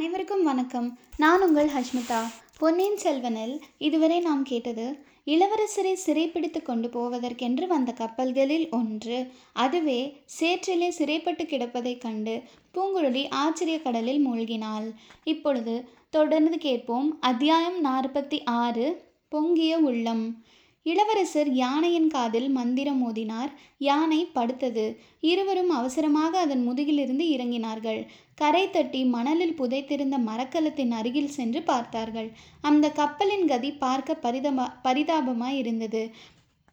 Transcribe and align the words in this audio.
அனைவருக்கும் 0.00 0.42
வணக்கம். 0.42 0.98
நான் 1.16 1.42
உங்கள் 1.42 1.68
ஹஷ்மிதா. 1.68 2.20
பொன்னியின் 2.58 2.96
செல்வனில் 2.96 3.60
இதுவரை 3.78 4.20
நாம் 4.20 4.42
கேட்டது 4.42 4.98
இளவரசரை 5.26 5.92
சிறைப்பிடித்து 5.92 6.62
கொண்டு 6.62 6.88
போவதற்கென்று 6.88 7.66
வந்த 7.66 7.92
கப்பல்களில் 7.92 8.68
ஒன்று 8.70 9.32
அதுவே 9.52 10.22
சேற்றிலே 10.40 10.88
சிறைப்பட்டு 10.88 11.44
கிடப்பதைக் 11.44 12.00
கண்டு 12.00 12.42
பூங்குழலி 12.74 13.26
ஆச்சரிய 13.30 13.82
கடலில் 13.82 14.28
மூழ்கினாள். 14.28 14.92
இப்பொழுது 15.24 15.88
தொடர்ந்து 16.10 16.58
கேட்போம் 16.58 17.20
அத்தியாயம் 17.20 17.84
நாற்பத்தி 17.84 18.40
ஆறு 18.44 19.04
பொங்கிய 19.28 19.78
உள்ளம். 19.78 20.44
இளவரசர் 20.86 21.48
யானையின் 21.52 22.06
காதில் 22.06 22.48
மந்திரம் 22.48 23.00
மோதினார். 23.00 23.50
யானை 23.78 24.28
படுத்தது. 24.34 24.96
இருவரும் 25.20 25.70
அவசரமாக 25.70 26.38
அதன் 26.38 26.62
முதுகிலிருந்து 26.68 27.24
இறங்கினார்கள். 27.36 28.06
கரை 28.34 28.70
தட்டி 28.70 29.04
மணலில் 29.04 29.58
புதைத்திருந்த 29.58 30.18
மரக்கலத்தின் 30.26 30.90
அருகில் 30.90 31.28
சென்று 31.28 31.62
பார்த்தார்கள். 31.62 32.30
அந்த 32.60 32.88
கப்பலின் 32.90 33.46
கதி 33.46 33.72
பார்க்க 33.72 34.18
பரிதமா 34.22 34.66
பரிதாபமாய் 34.84 35.58
இருந்தது. 35.58 36.10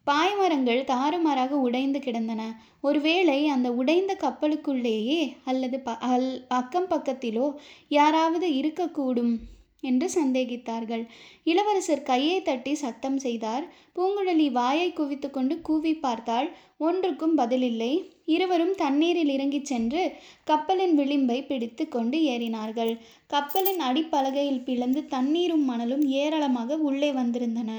பாய்மரங்கள் 0.06 0.82
தாறுமாறாக 0.84 1.52
உடைந்து 1.58 1.98
கிடந்தன. 1.98 2.42
ஒருவேளை 2.80 3.46
அந்த 3.46 3.72
உடைந்த 3.72 4.16
கப்பலுக்குள்ளேயே 4.20 5.20
அல்லது 5.44 5.78
ப 5.80 5.96
அல் 6.12 6.30
அக்கம் 6.48 6.90
பக்கத்திலோ 6.90 7.46
யாராவது 7.88 8.48
இருக்கக்கூடும். 8.48 9.34
என்று 9.80 10.10
சந்தேகித்தார்கள். 10.14 11.06
இளவரசர் 11.44 12.02
கையை 12.02 12.42
தட்டி 12.42 12.74
சத்தம் 12.74 13.18
செய்தார். 13.18 13.64
பூங்குழலி 13.96 14.52
வாயை 14.52 14.92
குவித்து 14.92 15.30
கொண்டு 15.30 15.60
கூவி 15.60 15.94
பார்த்தாள். 15.94 16.48
ஒன்றுக்கும் 16.78 17.38
பதிலில்லை. 17.38 17.92
இருவரும் 18.24 18.74
தண்ணீரில் 18.74 19.28
இறங்கிச் 19.28 19.64
சென்று 19.64 20.12
கப்பலின் 20.44 20.98
விளிம்பை 20.98 21.46
பிடித்து 21.46 21.88
கொண்டு 21.88 22.18
ஏறினார்கள். 22.18 22.98
கப்பலின் 23.26 23.80
அடிப்பலகையில் 23.80 24.64
பிளந்து 24.64 25.06
தண்ணீரும் 25.06 25.64
மணலும் 25.64 26.06
ஏராளமாக 26.06 26.76
உள்ளே 26.76 27.12
வந்திருந்தன. 27.12 27.72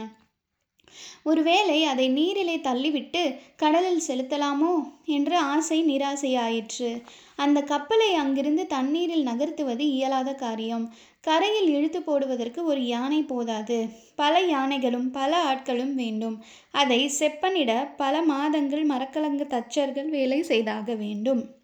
ஒருவேளை 1.24 1.84
அதை 1.84 2.10
நீரிலே 2.10 2.58
தள்ளிவிட்டு 2.58 3.36
கடலில் 3.56 4.02
செலுத்தலாமோ? 4.08 4.74
என்ற 5.06 5.40
ஆசை 5.40 5.84
நிராசையாயிற்று. 5.84 7.02
அந்த 7.36 7.62
கப்பலை 7.62 8.14
அங்கிருந்து 8.14 8.68
தண்ணீரில் 8.68 9.28
நகர்த்துவது 9.28 9.80
இயலாத 9.80 10.34
காரியம். 10.34 10.94
கரையில் 11.22 11.68
இழுத்து 11.68 12.02
போடுவதற்கு 12.02 12.66
ஒரு 12.66 12.86
யானை 12.86 13.24
போதாது. 13.24 13.88
பல 14.16 14.40
யானைகளும் 14.40 15.12
பல 15.12 15.54
ஆட்களும் 15.54 15.94
வேண்டும். 15.94 16.44
அதை 16.72 17.12
செப்பனிட 17.20 17.90
பல 17.98 18.22
மாதங்கள் 18.22 18.88
மரக்கலங்க 18.88 19.48
தச்சர்கள் 19.48 20.10
வேலை 20.10 20.44
செய்தாக 20.44 20.96
வேண்டும். 20.96 21.58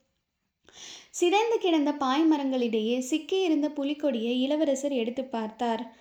சிதைந்து 1.09 1.58
கிடந்த 1.58 1.92
பாய்மரங்களிடையே 1.92 3.00
சிக்கியிருந்த 3.09 3.68
புலிக்கொடியை 3.68 4.40
இளவரசர் 4.42 4.92
எடுத்து 4.92 5.23
பார்த்தார். 5.23 5.96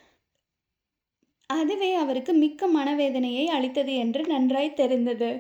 அதுவே 1.51 1.95
அவருக்கு 1.95 2.33
மிக்க 2.33 2.69
மனவேதனையை 2.69 3.45
அளித்தது 3.47 3.95
என்று 3.95 4.27
நன்றாய் 4.27 4.75
தெரிந்தது. 4.75 5.31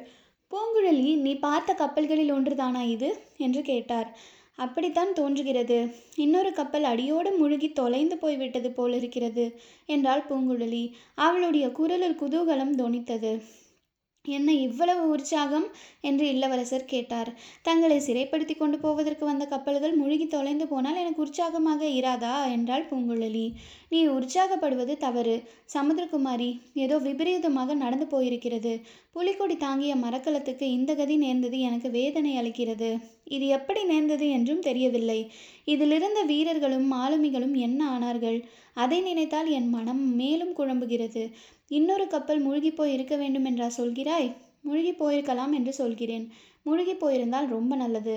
பூங்குழலி 0.51 1.17
நீ 1.17 1.33
பார்த்த 1.37 1.75
கப்பல்களில் 1.75 2.33
ஒன்றுதானா 2.33 2.83
இது? 2.87 3.09
என்று 3.37 3.63
கேட்டார். 3.63 4.09
அப்படித்தான் 4.57 5.13
தோன்றுகிறது. 5.13 5.79
இன்னொரு 6.17 6.53
கப்பல் 6.53 6.85
அடியோடு 6.85 7.31
முழுகி 7.33 7.73
தொலைந்து 7.73 8.19
போய்விட்டது 8.19 8.71
போலிருக்கிறது 8.71 9.47
என்றாள் 9.87 10.25
பூங்குழலி. 10.31 10.85
அவளுடைய 11.15 11.69
குரலில் 11.71 12.21
குதூகலம் 12.21 12.75
தொனித்தது 12.75 13.33
என்ன 14.25 14.53
இவ்வளவு 14.53 15.09
உற்சாகம்? 15.09 15.67
என்று 16.01 16.35
இளவரசர் 16.35 16.85
கேட்டார். 16.85 17.31
தங்களை 17.63 17.97
சிறைப்படுத்தி 17.99 18.57
கொண்டு 18.57 18.79
போவதற்கு 18.79 19.25
வந்த 19.25 19.47
கப்பல்கள் 19.47 19.95
முழுகி 19.95 20.27
தொலைந்து 20.27 20.69
போனால் 20.69 20.95
எனக்கு 20.95 21.23
உற்சாகமாக 21.23 21.87
இராதா? 21.87 22.51
என்றாள் 22.51 22.89
பூங்குழலி. 22.91 23.53
நீ 23.89 24.07
உற்சாகப்படுவது 24.07 24.97
தவறு. 24.97 25.43
சமுத்திரகுமாரி 25.75 26.61
ஏதோ 26.75 26.99
விபரீதமாக 26.99 27.75
நடந்து 27.75 28.07
போயிருக்கிறது. 28.07 28.83
புலிக்கொடி 29.13 29.57
தாங்கிய 29.57 29.97
மரக்கலத்துக்கு 29.97 30.63
இந்த 30.63 30.95
கதி 30.95 31.17
நேர்ந்தது 31.17 31.61
எனக்கு 31.61 31.91
வேதனை 31.91 32.39
அளிக்கிறது. 32.39 32.99
இது 33.25 33.47
எப்படி 33.47 33.85
நேர்ந்தது 33.85 34.31
என்றும் 34.31 34.61
தெரியவில்லை. 34.61 35.31
இதிலிருந்த 35.65 36.23
வீரர்களும் 36.23 36.93
மாலுமிகளும் 36.93 37.55
என்ன 37.55 37.89
ஆனார்கள்? 37.91 38.45
அதை 38.75 39.01
நினைத்தால் 39.01 39.49
என் 39.49 39.69
மனம் 39.69 40.15
மேலும் 40.15 40.57
குழம்புகிறது. 40.57 41.25
இன்னொரு 41.69 42.07
கப்பல் 42.07 42.41
முழுகி 42.41 42.71
போய் 42.71 42.93
இருக்க 42.93 43.17
வேண்டும் 43.17 43.45
என்றா 43.45 43.69
சொல்கிறாய்? 43.77 44.31
முழுகி 44.63 44.93
போயிருக்கலாம் 44.93 45.53
என்று 45.53 45.73
சொல்கிறேன். 45.73 46.27
முழுகி 46.63 46.95
போயிருந்தால் 46.95 47.49
ரொம்ப 47.49 47.77
நல்லது. 47.77 48.17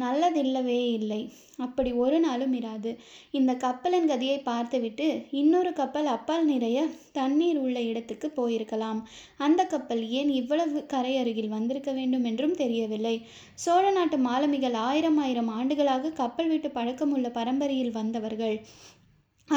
நல்லதில்லவே 0.00 0.78
இல்லை. 0.92 1.32
அப்படி 1.56 1.92
ஒரு 1.92 2.18
நாளும் 2.20 2.54
இராது. 2.54 2.90
இந்த 3.30 3.52
கப்பலின் 3.54 4.08
கதியை 4.08 4.36
பார்த்துவிட்டு 4.42 5.06
இன்னொரு 5.30 5.72
கப்பல் 5.72 6.06
அப்பால் 6.06 6.44
நிறைய 6.44 6.86
தண்ணீர் 7.12 7.58
உள்ள 7.58 7.80
இடத்துக்கு 7.80 8.28
போயிருக்கலாம். 8.36 9.00
அந்த 9.38 9.64
கப்பல் 9.64 10.02
ஏன் 10.10 10.30
இவ்வளவு 10.30 10.86
கரை 10.86 11.16
அருகில் 11.16 11.48
வந்திருக்க 11.48 11.92
வேண்டும் 11.92 12.24
என்றும் 12.24 12.54
தெரியவில்லை. 12.54 13.16
சோழ 13.54 13.90
நாட்டு 13.90 14.18
மாலுமிகள் 14.18 14.72
ஆயிரம் 14.72 15.16
ஆயிரம் 15.16 15.48
ஆண்டுகளாக 15.48 16.10
கப்பல் 16.10 16.48
விட்டு 16.48 16.68
பழக்கமுள்ள 16.68 17.30
பரம்பரையில் 17.32 17.90
வந்தவர்கள். 17.90 18.56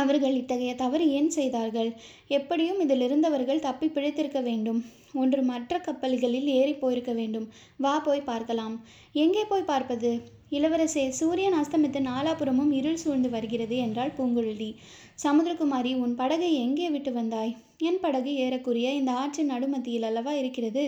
அவர்கள் 0.02 0.36
இத்தகைய 0.36 0.76
தவறு 0.76 1.06
ஏன் 1.12 1.30
செய்தார்கள்? 1.30 1.90
எப்படியும் 2.28 2.80
இதில் 2.80 3.02
இருந்தவர்கள் 3.02 3.60
தப்பி 3.60 3.88
பிழைத்திருக்க 3.88 4.42
வேண்டும். 4.42 4.80
ஒன்று 5.14 5.42
மற்ற 5.44 5.80
கப்பல்களில் 5.80 6.48
ஏறி 6.60 6.74
போயிருக்க 6.74 7.12
வேண்டும். 7.14 7.46
வா 7.78 7.94
போய் 8.00 8.22
பார்க்கலாம். 8.22 8.76
எங்கே 9.16 9.44
போய் 9.46 9.70
பார்ப்பது? 9.72 10.12
இளவரசே 10.50 11.04
சூரியன் 11.10 11.54
அஸ்தமித்து 11.54 12.00
நாலாபுறமும் 12.10 12.72
இருள் 12.72 13.02
சூழ்ந்து 13.04 13.30
வருகிறது 13.30 13.78
என்றாள் 13.78 14.16
பூங்குழலி. 14.18 14.70
சமுதிரகுமாரி 15.24 15.92
உன் 15.96 16.16
படகை 16.16 16.52
எங்கே 16.56 16.90
விட்டு 16.90 17.14
வந்தாய்? 17.14 17.54
என் 17.78 18.00
படகு 18.00 18.34
ஏறக்குரிய 18.46 18.90
இந்த 18.94 19.12
ஆற்றின் 19.12 19.52
நடுமத்தியில் 19.54 20.08
அல்லவா 20.12 20.34
இருக்கிறது? 20.34 20.86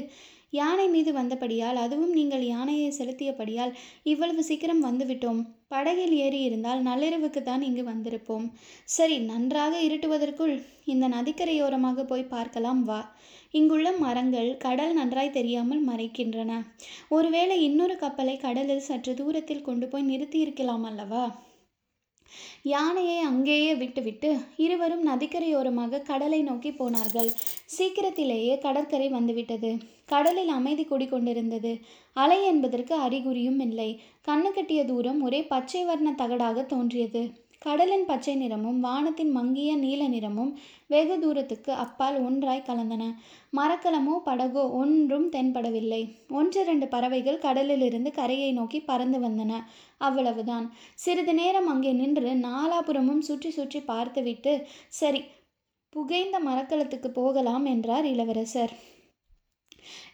யானை 0.54 0.88
மீது 0.88 1.12
வந்தபடியால் 1.14 1.76
அதுவும் 1.76 2.14
நீங்கள் 2.14 2.44
யானையை 2.46 2.90
செலுத்தியபடியால் 3.00 3.74
இவ்வளவு 4.04 4.44
சீக்கிரம் 4.44 4.84
வந்துவிட்டோம். 4.86 5.42
படகில் 5.68 6.12
ஏறி 6.12 6.40
இருந்தால் 6.42 6.82
நள்ளிரவுக்கு 6.82 7.42
தான் 7.44 7.62
இங்கு 7.62 7.84
வந்திருப்போம். 7.84 8.46
சரி 8.84 9.18
நன்றாக 9.20 9.82
இருட்டுவதற்குள் 9.82 10.56
இந்த 10.86 11.08
நதிக்கரையோரமாக 11.08 12.04
போய் 12.04 12.32
பார்க்கலாம் 12.36 12.84
வா. 12.84 13.02
இங்குள்ள 13.52 13.92
மரங்கள் 13.98 14.58
கடல் 14.58 14.94
நன்றாய் 14.94 15.36
தெரியாமல் 15.40 15.84
மறைக்கின்றன. 15.88 16.62
ஒருவேளை 17.10 17.64
இன்னொரு 17.64 17.98
கப்பலை 17.98 18.38
கடலில் 18.38 18.88
சற்று 18.90 19.14
தூரத்தில் 19.14 19.62
கொண்டு 19.62 19.88
போய் 19.88 20.10
நிறுத்தியிருக்கலாம் 20.10 20.84
அல்லவா? 20.84 21.26
யானையை 22.64 23.18
அங்கேயே 23.20 23.76
விட்டுவிட்டு 23.76 24.38
இருவரும் 24.58 25.08
நதிக்கரையோரமாக 25.08 26.02
கடலை 26.02 26.42
நோக்கி 26.42 26.72
போனார்கள். 26.72 27.32
சீக்கிரத்திலேயே 27.66 28.58
கடற்கரை 28.58 29.10
வந்துவிட்டது. 29.10 29.78
கடலில் 30.06 30.48
அமைதி 30.48 30.84
குடிகொண்டிருந்தது. 30.84 31.82
அலை 32.14 32.46
என்பதற்கு 32.46 32.96
அறிகுறியும் 32.96 33.60
இல்லை. 33.60 34.00
கண்ணு 34.28 34.52
கட்டிய 34.52 34.86
தூரம் 34.86 35.22
ஒரே 35.22 35.44
பச்சை 35.44 35.84
வர்ண 35.86 36.12
தகடாக 36.12 36.66
தோன்றியது. 36.66 37.24
கடலின் 37.62 38.06
பச்சை 38.06 38.34
நிறமும் 38.36 38.80
வானத்தின் 38.80 39.32
மங்கிய 39.32 39.72
நீல 39.76 40.02
நிறமும் 40.08 40.52
வெகு 40.88 41.16
தூரத்துக்கு 41.20 41.72
அப்பால் 41.76 42.18
ஒன்றாய் 42.20 42.66
கலந்தன. 42.68 43.04
மரக்கலமோ 43.54 44.16
படகோ 44.26 44.64
ஒன்றும் 44.72 45.28
தென்படவில்லை. 45.32 46.02
ஒன்றிரண்டு 46.30 46.88
பறவைகள் 46.88 47.40
கடலிலிருந்து 47.40 48.12
கரையை 48.12 48.52
நோக்கி 48.52 48.82
பறந்து 48.82 49.20
வந்தன. 49.20 49.52
அவ்வளவுதான். 49.98 50.68
சிறிது 50.96 51.34
நேரம் 51.34 51.68
அங்கே 51.68 51.94
நின்று 51.94 52.34
நாலாபுறமும் 52.48 53.24
சுற்றி 53.30 53.52
சுற்றி 53.52 53.82
பார்த்துவிட்டு 53.82 54.54
சரி 54.90 55.22
புகைந்த 55.94 56.38
மரக்கலத்துக்கு 56.40 57.12
போகலாம் 57.12 57.66
என்றார் 57.66 58.06
இளவரசர். 58.06 58.74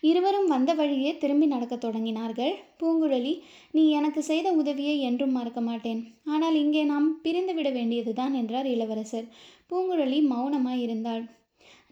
இருவரும் 0.01 0.47
வந்த 0.47 0.73
வழியே 0.73 1.11
திரும்பி 1.17 1.45
நடக்கத் 1.45 1.85
தொடங்கினார்கள். 1.85 2.53
பூங்குழலி 2.79 3.33
நீ 3.71 3.83
எனக்கு 3.89 4.23
செய்த 4.23 4.47
உதவியை 4.53 4.95
என்றும் 5.01 5.31
மறக்க 5.31 5.61
மாட்டேன். 5.61 6.01
ஆனால் 6.25 6.55
இங்கே 6.55 6.83
நாம் 6.83 7.07
பிரிந்து 7.21 7.53
விட 7.53 7.69
வேண்டியதுதான் 7.69 8.33
என்றார் 8.33 8.65
இளவரசர். 8.65 9.27
பூங்குழலி 9.69 10.19
மௌனமாய் 10.29 10.81
இருந்தாள். 10.81 11.23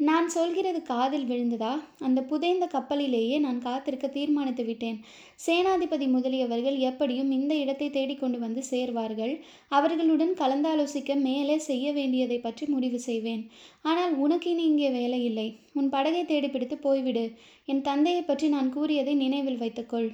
நான் 0.07 0.27
சொல்கிறது 0.29 0.79
காதில் 0.81 1.25
விழுந்ததா? 1.25 1.71
அந்த 1.99 2.19
புதைந்த 2.21 2.65
கப்பலிலேயே 2.67 3.35
நான் 3.39 3.59
காத்திருக்க 3.59 4.07
தீர்மானித்து 4.07 4.63
விட்டேன். 4.63 4.97
சேனாதிபதி 5.45 6.07
முதலியவர்கள் 6.15 6.77
எப்படியும் 6.89 7.29
இந்த 7.31 7.53
இடத்தை 7.55 7.87
தேடிக்கொண்டு 7.89 8.39
வந்து 8.39 8.63
சேர்வார்கள். 8.71 9.33
அவர்களுடன் 9.67 10.33
கலந்தாலோசிக்க 10.33 11.19
மேலே 11.21 11.57
செய்ய 11.57 11.93
வேண்டியதை 11.93 12.39
பற்றி 12.39 12.67
முடிவு 12.67 12.99
செய்வேன். 12.99 13.43
ஆனால் 13.81 14.15
உனக்கு 14.15 14.49
இனி 14.49 14.65
இங்கே 14.65 14.89
வேலை 14.89 15.21
இல்லை. 15.23 15.47
உன் 15.73 15.89
படகை 15.89 16.25
தேடி 16.25 16.47
பிடித்து 16.47 16.77
போய்விடு. 16.87 17.25
என் 17.65 17.81
தந்தையை 17.81 18.21
பற்றி 18.23 18.47
நான் 18.47 18.73
கூறியதை 18.73 19.15
நினைவில் 19.15 19.61
வைத்துக்கொள். 19.63 20.11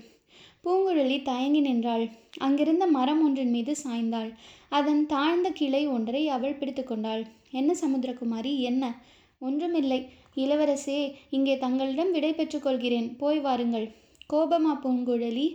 பூங்குழலி 0.64 1.18
தயங்கி 1.24 1.60
நின்றாள். 1.60 2.08
அங்கிருந்த 2.38 2.86
மரம் 2.88 3.22
ஒன்றின் 3.26 3.54
மீது 3.58 3.74
சாய்ந்தாள். 3.84 4.32
அதன் 4.70 5.04
தாழ்ந்த 5.06 5.50
கிளை 5.60 5.88
ஒன்றை 5.88 6.22
அவள் 6.28 6.60
பிடித்து 6.62 6.84
கொண்டாள். 6.84 7.24
என்ன 7.52 7.72
சமுத்திரகுமாரி? 7.82 8.54
என்ன? 8.72 8.86
ஒன்றுமில்லை. 9.38 10.10
இளவரசே 10.36 11.14
இங்கே 11.30 11.58
தங்களிடம் 11.58 12.12
விடை 12.12 12.32
பெற்றுக்கொள்கிறேன் 12.34 13.18
போய் 13.18 13.40
வாருங்கள். 13.40 13.88
கோபமா 14.34 14.74
பூங்குழலி? 14.84 15.48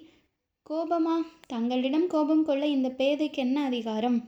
கோபமா? 0.70 1.16
தங்களிடம் 1.46 2.06
கோபம் 2.06 2.44
கொள்ள 2.44 2.66
இந்த 2.66 2.88
பேதைக்கு 2.88 3.38
என்ன 3.38 3.62
அதிகாரம்? 3.62 4.18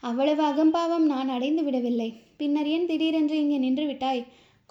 அவ்வளவு 0.00 0.42
அகம்பாவம் 0.42 1.06
நான் 1.06 1.28
அடைந்து 1.28 1.62
விடவில்லை. 1.62 2.08
பின்னர் 2.36 2.66
ஏன் 2.66 2.86
திடீரென்று 2.86 3.36
இங்கே 3.40 3.58
நின்று 3.58 3.86
விட்டாய்? 3.86 4.24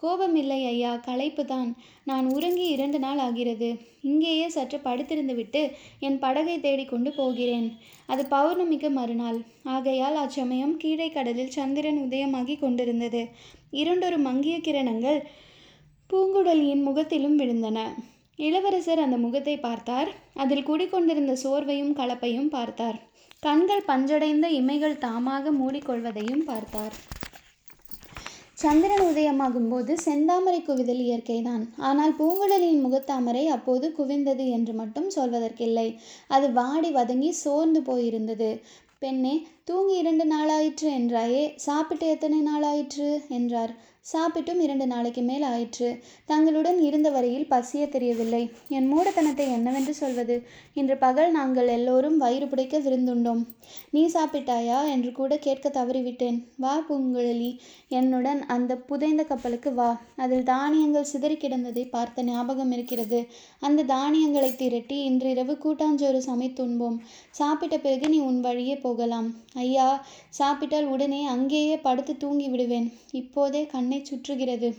கோபமில்லை 0.03 0.59
ஐயா 0.71 0.93
களைப்புதான். 1.07 1.69
நான் 2.09 2.25
உறங்கி 2.35 2.65
இரண்டு 2.75 2.99
நாள் 2.99 3.17
ஆகிறது. 3.17 3.69
இங்கேயே 4.01 4.47
சற்று 4.55 4.77
படுத்திருந்து 4.85 5.35
விட்டு 5.35 5.61
என் 5.99 6.17
படகை 6.23 6.55
தேடிக்கொண்டு 6.59 7.11
போகிறேன். 7.11 7.67
அது 8.05 8.23
பௌர்ணமிக்கு 8.31 8.89
மறுநாள். 8.89 9.39
ஆகையால் 9.75 10.17
அச்சமயம் 10.23 10.75
கீழே 10.77 11.07
கடலில் 11.09 11.55
சந்திரன் 11.57 12.01
உதயமாகி 12.05 12.57
கொண்டிருந்தது. 12.59 13.23
இரண்டொரு 13.81 14.17
மங்கிய 14.17 14.57
கிரணங்கள் 14.57 15.21
பூங்குடலியின் 16.09 16.83
முகத்திலும் 16.89 17.39
விழுந்தன. 17.39 17.79
இளவரசர் 18.35 19.03
அந்த 19.05 19.17
முகத்தை 19.17 19.55
பார்த்தார். 19.57 20.09
அதில் 20.33 20.67
குடிக்கொண்டிருந்த 20.69 21.33
சோர்வையும் 21.43 21.95
கலப்பையும் 21.99 22.51
பார்த்தார். 22.57 22.99
கண்கள் 23.39 23.87
பஞ்சடைந்த 23.87 24.47
இமைகள் 24.59 25.01
தாமாக 25.05 25.51
மூடிக்கொள்வதையும் 25.59 26.45
பார்த்தார். 26.51 26.95
சந்திரன் 28.63 29.05
உதயமாகும் 29.05 29.69
போது 29.69 29.93
செந்தாமரை 30.05 30.59
குவிதல் 30.63 31.01
இயற்கைதான். 31.03 31.63
ஆனால் 31.77 32.13
பூங்குழலியின் 32.19 32.83
முகத்தாமரை 32.85 33.45
அப்போது 33.45 33.93
குவிந்தது 33.97 34.45
என்று 34.49 34.73
மட்டும் 34.73 35.09
சொல்வதற்கில்லை. 35.15 35.95
அது 36.27 36.47
வாடி 36.51 36.91
வதங்கி 36.91 37.29
சோர்ந்து 37.29 37.81
போயிருந்தது. 37.81 38.49
பெண்ணே 38.99 39.47
தூங்கி 39.63 39.95
இரண்டு 39.97 40.25
நாளாயிற்று 40.25 40.89
என்றாயே. 40.99 41.43
சாப்பிட்டு 41.55 42.07
எத்தனை 42.07 42.39
நாளாயிற்று? 42.41 43.09
என்றார். 43.29 43.73
சாப்பிட்டும் 44.11 44.59
இரண்டு 44.59 44.87
நாளைக்கு 44.87 45.21
மேல் 45.21 45.41
ஆயிற்று. 45.41 45.99
தங்களுடன் 46.25 46.81
இருந்த 46.81 47.09
வரையில் 47.09 47.45
பசிய 47.49 47.89
தெரியவில்லை. 47.89 48.51
என் 48.67 48.87
மூடத்தனத்தை 48.93 49.37
என்னவென்று 49.37 49.93
சொல்வது? 49.93 50.43
இன்று 50.73 50.97
பகல் 50.97 51.31
நாங்கள் 51.31 51.67
எல்லோரும் 51.67 52.17
வயிறு 52.17 52.45
புடைக்க 52.45 52.79
விருந்துண்டோம். 52.79 53.45
நீ 53.89 54.05
சாப்பிட்டாயா? 54.05 54.89
என்று 54.89 55.11
கூட 55.11 55.37
கேட்க 55.37 55.69
தவறிவிட்டேன். 55.69 56.43
வா 56.57 56.85
பூங்குழலி 56.89 57.57
என்னுடன் 57.87 58.45
அந்த 58.45 58.77
புதைந்த 58.77 59.23
கப்பலுக்கு 59.23 59.73
வா. 59.73 60.01
அதில் 60.15 60.43
தானியங்கள் 60.43 61.03
சிதறி 61.03 61.35
கிடந்ததை 61.35 61.89
பார்த்த 61.89 62.23
ஞாபகம் 62.23 62.71
இருக்கிறது. 62.71 63.27
அந்த 63.59 63.83
தானியங்களை 63.83 64.55
திரட்டி 64.55 65.03
இன்றிரவு 65.03 65.57
கூட்டாஞ்சோறு 65.63 66.21
சமைத்துண்போம். 66.27 66.97
சாப்பிட்ட 67.31 67.77
பிறகு 67.79 68.09
நீ 68.09 68.19
உன் 68.19 68.41
வழியே 68.41 68.75
போகலாம். 68.75 69.33
ஐயா 69.53 70.05
சாப்பிட்டால் 70.29 70.85
உடனே 70.85 71.25
அங்கேயே 71.25 71.77
படுத்து 71.77 72.17
தூங்கி 72.17 72.47
விடுவேன். 72.47 72.93
இப்போதே 73.11 73.65
கண்ணை 73.65 73.92
தன்னை 73.93 74.07
சுற்றுகிறது. 74.09 74.69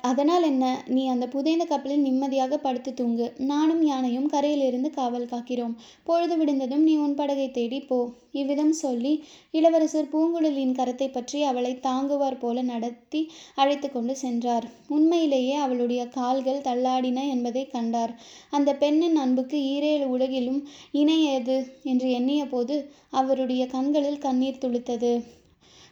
அதனால் 0.00 0.44
என்ன? 0.48 0.64
நீ 0.86 1.02
அந்த 1.08 1.24
புதைந்த 1.28 1.64
கப்பலில் 1.64 2.02
நிம்மதியாக 2.02 2.58
படுத்து 2.58 2.90
தூங்கு. 2.94 3.26
நானும் 3.50 3.82
யானையும் 3.86 4.28
கரையிலிருந்து 4.28 4.90
காவல் 4.90 5.28
காக்கிறோம். 5.32 5.74
பொழுது 6.04 6.34
விடுந்ததும் 6.36 6.84
நீ 6.88 6.94
உன் 6.96 7.14
படகை 7.14 7.46
தேடி 7.50 7.80
போ. 7.80 7.98
இவ்விதம் 8.32 8.72
சொல்லி 8.82 9.12
இளவரசர் 9.50 10.10
பூங்குழலியின் 10.12 10.76
கரத்தை 10.78 11.08
பற்றி 11.12 11.40
அவளை 11.42 11.72
தாங்குவார் 11.78 12.38
போல 12.38 12.62
நடத்தி 12.62 13.22
அழைத்து 13.54 13.90
கொண்டு 13.90 14.16
சென்றார். 14.16 14.66
உண்மையிலேயே 14.88 15.56
அவளுடைய 15.66 16.04
கால்கள் 16.08 16.66
தள்ளாடின 16.68 17.24
என்பதை 17.28 17.64
கண்டார். 17.68 18.14
அந்த 18.50 18.72
பெண்ணின் 18.74 19.16
அன்புக்கு 19.16 19.60
ஈரேழு 19.74 20.08
உலகிலும் 20.16 20.60
இணையது 20.94 21.58
என்று 21.84 22.10
எண்ணிய 22.10 22.44
போது 22.46 22.76
அவருடைய 23.12 23.64
கண்களில் 23.66 24.18
கண்ணீர் 24.18 24.62
துளித்தது. 24.64 25.14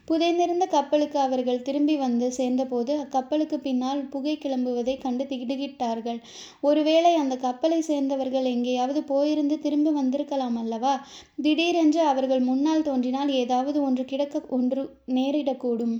புதைந்திருந்த 0.08 0.64
கப்பலுக்கு 0.66 1.18
அவர்கள் 1.18 1.62
திரும்பி 1.62 1.96
வந்து 1.96 2.32
சேர்ந்தபோது 2.32 2.92
அக்கப்பலுக்கு 2.98 3.54
பின்னால் 3.54 4.00
புகை 4.04 4.38
கிளம்புவதை 4.38 4.94
கண்டு 4.98 5.24
திடுகிட்டார்கள் 5.24 6.18
ஒருவேளை 6.60 7.14
அந்த 7.14 7.36
கப்பலை 7.36 7.80
சேர்ந்தவர்கள் 7.80 8.44
எங்கேயாவது 8.44 9.00
போயிருந்து 9.00 9.58
திரும்பி 9.58 9.90
வந்திருக்கலாம் 9.90 10.56
அல்லவா? 10.56 10.94
திடீரென்று 11.42 12.00
அவர்கள் 12.00 12.40
முன்னால் 12.40 12.82
தோன்றினால் 12.82 13.28
ஏதாவது 13.34 13.82
ஒன்று 13.82 14.04
கிடக்க 14.04 14.42
ஒன்று 14.48 14.82
நேரிடக்கூடும். 15.06 15.96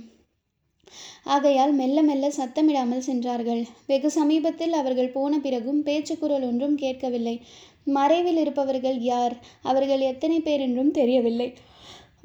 ஆகையால் 1.23 1.71
மெல்ல 1.71 2.01
மெல்ல 2.01 2.25
சத்தமிடாமல் 2.29 3.07
சென்றார்கள். 3.09 3.65
வெகு 3.87 4.11
சமீபத்தில் 4.11 4.73
அவர்கள் 4.73 5.09
போன 5.09 5.39
பிறகும் 5.39 5.83
பேச்சுக்குரல் 5.83 6.43
ஒன்றும் 6.43 6.75
கேட்கவில்லை. 6.75 7.41
மறைவில் 7.83 8.37
இருப்பவர்கள் 8.37 8.99
யார்? 9.01 9.35
அவர்கள் 9.61 9.99
எத்தனை 9.99 10.39
பேர் 10.39 10.59
என்றும் 10.59 10.91
தெரியவில்லை. 10.91 11.49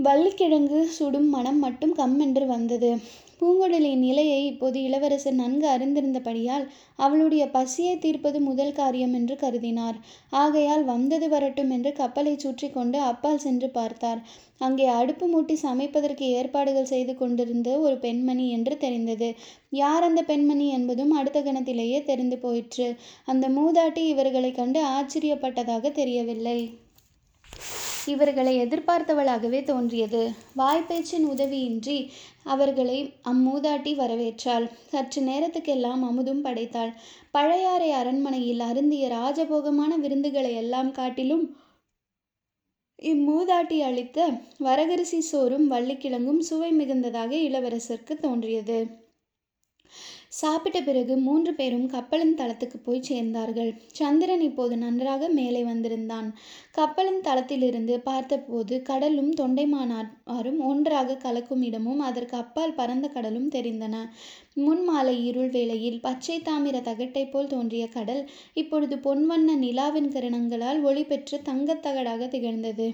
வள்ளிக்கிழங்கு 0.02 0.86
சுடும் 0.88 1.28
மனம் 1.28 1.58
மட்டும் 1.58 1.94
கம்மென்று 1.94 2.46
வந்தது. 2.46 2.90
பூங்குழலியின் 3.40 4.04
நிலையை 4.06 4.46
இப்போது 4.46 4.82
இளவரசர் 4.82 5.32
நன்கு 5.32 5.66
அறிந்திருந்தபடியால் 5.68 6.64
அவளுடைய 6.96 7.48
பசியை 7.48 7.98
தீர்ப்பது 7.98 8.40
முதல் 8.40 8.72
காரியம் 8.72 9.12
என்று 9.12 9.34
கருதினார். 9.34 9.96
ஆகையால் 10.30 10.84
வந்தது 10.84 11.28
வரட்டும் 11.28 11.70
என்று 11.70 11.92
கப்பலை 11.92 12.36
சுற்றி 12.36 12.70
கொண்டு 12.70 12.98
அப்பால் 13.00 13.38
சென்று 13.38 13.70
பார்த்தார். 13.70 14.20
அங்கே 14.58 14.86
அடுப்பு 14.86 15.26
மூட்டி 15.28 15.56
சமைப்பதற்கு 15.62 16.20
ஏற்பாடுகள் 16.20 16.84
செய்து 16.84 17.16
கொண்டிருந்த 17.16 17.78
ஒரு 17.78 17.98
பெண்மணி 17.98 18.50
என்று 18.50 18.76
தெரிந்தது. 18.76 19.34
யார் 19.70 20.02
அந்த 20.02 20.22
பெண்மணி 20.22 20.68
என்பதும் 20.68 21.10
அடுத்த 21.10 21.40
கணத்திலேயே 21.40 22.02
தெரிந்து 22.02 22.38
போயிற்று. 22.38 22.96
அந்த 23.24 23.48
மூதாட்டி 23.48 24.04
இவர்களை 24.06 24.52
கண்டு 24.52 24.82
ஆச்சரியப்பட்டதாக 24.84 25.92
தெரியவில்லை. 25.92 26.60
இவர்களை 28.06 28.60
எதிர்பார்த்தவளாகவே 28.60 29.62
தோன்றியது. 29.62 30.32
வாய்ப்பேச்சின் 30.56 31.26
உதவியின்றி 31.28 32.10
அவர்களை 32.44 33.14
அம்மூதாட்டி 33.24 33.92
வரவேற்றாள். 33.96 34.70
சற்று 34.86 35.22
நேரத்துக்கெல்லாம் 35.22 36.02
அமுதும் 36.02 36.42
படைத்தாள். 36.42 36.92
பழையாறை 37.30 37.90
அரண்மனையில் 37.90 38.60
அருந்திய 38.60 39.08
ராஜபோகமான 39.08 39.98
விருந்துகளை 40.02 40.54
எல்லாம் 40.54 40.92
காட்டிலும் 40.92 41.56
இம்மூதாட்டி 43.02 43.80
அளித்த 43.80 44.30
வரகரிசி 44.60 45.18
சோறும் 45.18 45.70
வள்ளிக்கிழங்கும் 45.70 46.38
சுவை 46.38 46.72
மிகுந்ததாக 46.78 47.30
இளவரசருக்கு 47.30 48.14
தோன்றியது. 48.20 49.08
சாப்பிட்ட 50.32 50.78
பிறகு 50.80 51.16
மூன்று 51.16 51.54
பேரும் 51.54 51.86
கப்பலின் 51.86 52.34
தளத்துக்கு 52.34 52.78
போய் 52.84 53.06
சேர்ந்தார்கள். 53.08 53.70
சந்திரன் 53.92 54.40
இப்போது 54.40 54.76
நன்றாக 54.76 55.28
மேலே 55.28 55.62
வந்திருந்தான். 55.64 56.28
கப்பலின் 56.70 57.20
தளத்திலிருந்து 57.20 58.00
பார்த்தபோது 58.00 58.82
கடலும் 58.82 59.32
தொண்டைமானாரும் 59.34 60.60
ஒன்றாக 60.60 61.16
கலக்கும் 61.16 61.62
இடமும் 61.62 61.98
அதற்கு 62.00 62.36
அப்பால் 62.36 62.74
பரந்த 62.74 63.08
கடலும் 63.08 63.50
தெரிந்தன. 63.50 63.96
முன் 64.54 64.84
மாலை 64.84 65.26
இருள் 65.26 65.48
வேளையில் 65.48 66.00
பச்சை 66.00 66.38
தாமிர 66.40 66.76
தகட்டை 66.82 67.30
போல் 67.30 67.46
தோன்றிய 67.46 67.88
கடல் 67.88 68.22
இப்பொழுது 68.54 68.96
பொன்வண்ண 68.96 69.50
நிலாவின் 69.56 70.10
கிரணங்களால் 70.10 70.80
ஒளி 70.82 71.04
பெற்று 71.04 71.38
தங்கத்தகடாக 71.44 72.28
திகழ்ந்தது. 72.28 72.88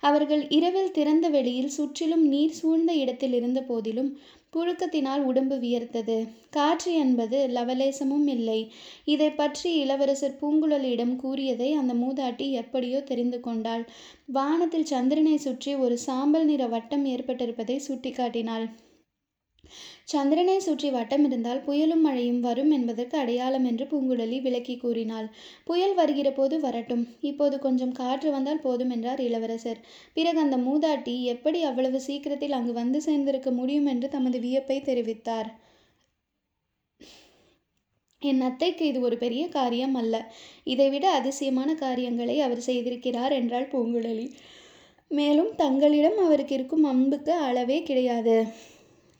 அவர்கள் 0.00 0.42
இரவில் 0.48 0.90
திறந்த 0.90 1.28
வெளியில் 1.28 1.74
சுற்றிலும் 1.76 2.24
நீர் 2.28 2.50
சூழ்ந்த 2.50 2.92
இடத்தில் 2.94 3.32
இருந்த 3.32 3.60
போதிலும் 3.62 4.10
புழுக்கத்தினால் 4.52 5.22
உடம்பு 5.22 5.56
வியர்த்தது. 5.56 6.16
காற்று 6.50 6.92
என்பது 6.94 7.38
லவலேசமும் 7.48 8.26
இல்லை. 8.26 8.60
இதை 9.04 9.30
பற்றி 9.30 9.70
இளவரசர் 9.74 10.38
பூங்குழலியிடம் 10.40 11.14
கூறியதை 11.16 11.68
அந்த 11.72 11.94
மூதாட்டி 11.94 12.48
எப்படியோ 12.62 13.00
தெரிந்து 13.02 13.40
கொண்டாள். 13.40 13.84
வானத்தில் 14.26 14.90
சந்திரனை 14.92 15.36
சுற்றி 15.36 15.74
ஒரு 15.74 15.98
சாம்பல் 15.98 16.44
நிற 16.44 16.64
வட்டம் 16.66 17.06
ஏற்பட்டிருப்பதை 17.06 17.78
சுட்டிக்காட்டினாள். 17.88 18.66
சந்திரனை 20.04 20.56
சுற்றி 20.58 20.90
வட்டம் 20.90 21.24
இருந்தால் 21.24 21.62
புயலும் 21.66 22.04
மழையும் 22.06 22.40
வரும் 22.40 22.70
என்பதற்கு 22.70 23.18
அடையாளம் 23.18 23.64
என்று 23.64 23.84
பூங்குழலி 23.84 24.38
விளக்கி 24.40 24.76
கூறினாள். 24.76 25.28
புயல் 25.64 25.94
வருகிற 25.94 26.30
போது 26.32 26.58
வரட்டும். 26.60 27.04
இப்போது 27.20 27.58
கொஞ்சம் 27.58 27.92
காற்று 27.92 28.30
வந்தால் 28.30 28.64
போதும் 28.66 28.90
என்றார் 28.90 29.20
இளவரசர். 29.20 29.80
பிறகு 30.12 30.40
அந்த 30.40 30.56
மூதாட்டி 30.56 31.16
எப்படி 31.34 31.60
அவ்வளவு 31.62 32.00
சீக்கிரத்தில் 32.00 32.52
அங்கு 32.52 32.72
வந்து 32.72 33.00
சேர்ந்திருக்க 33.00 33.52
முடியும் 33.52 33.86
என்று 33.86 34.08
தமது 34.08 34.40
வியப்பை 34.40 34.78
தெரிவித்தார். 34.80 35.50
என் 38.22 38.40
அத்தைக்கு 38.40 38.84
இது 38.86 39.00
ஒரு 39.00 39.16
பெரிய 39.16 39.42
காரியம் 39.48 39.94
அல்ல. 39.94 40.14
இதைவிட 40.64 41.06
அதிசயமான 41.10 41.70
காரியங்களை 41.74 42.36
அவர் 42.40 42.66
செய்திருக்கிறார் 42.66 43.32
என்றாள் 43.32 43.70
பூங்குழலி. 43.72 44.26
மேலும் 45.10 45.50
தங்களிடம் 45.56 46.18
அவருக்கு 46.18 46.54
இருக்கும் 46.54 46.84
அன்புக்கு 46.84 47.32
அளவே 47.48 47.76
கிடையாது. 47.82 48.36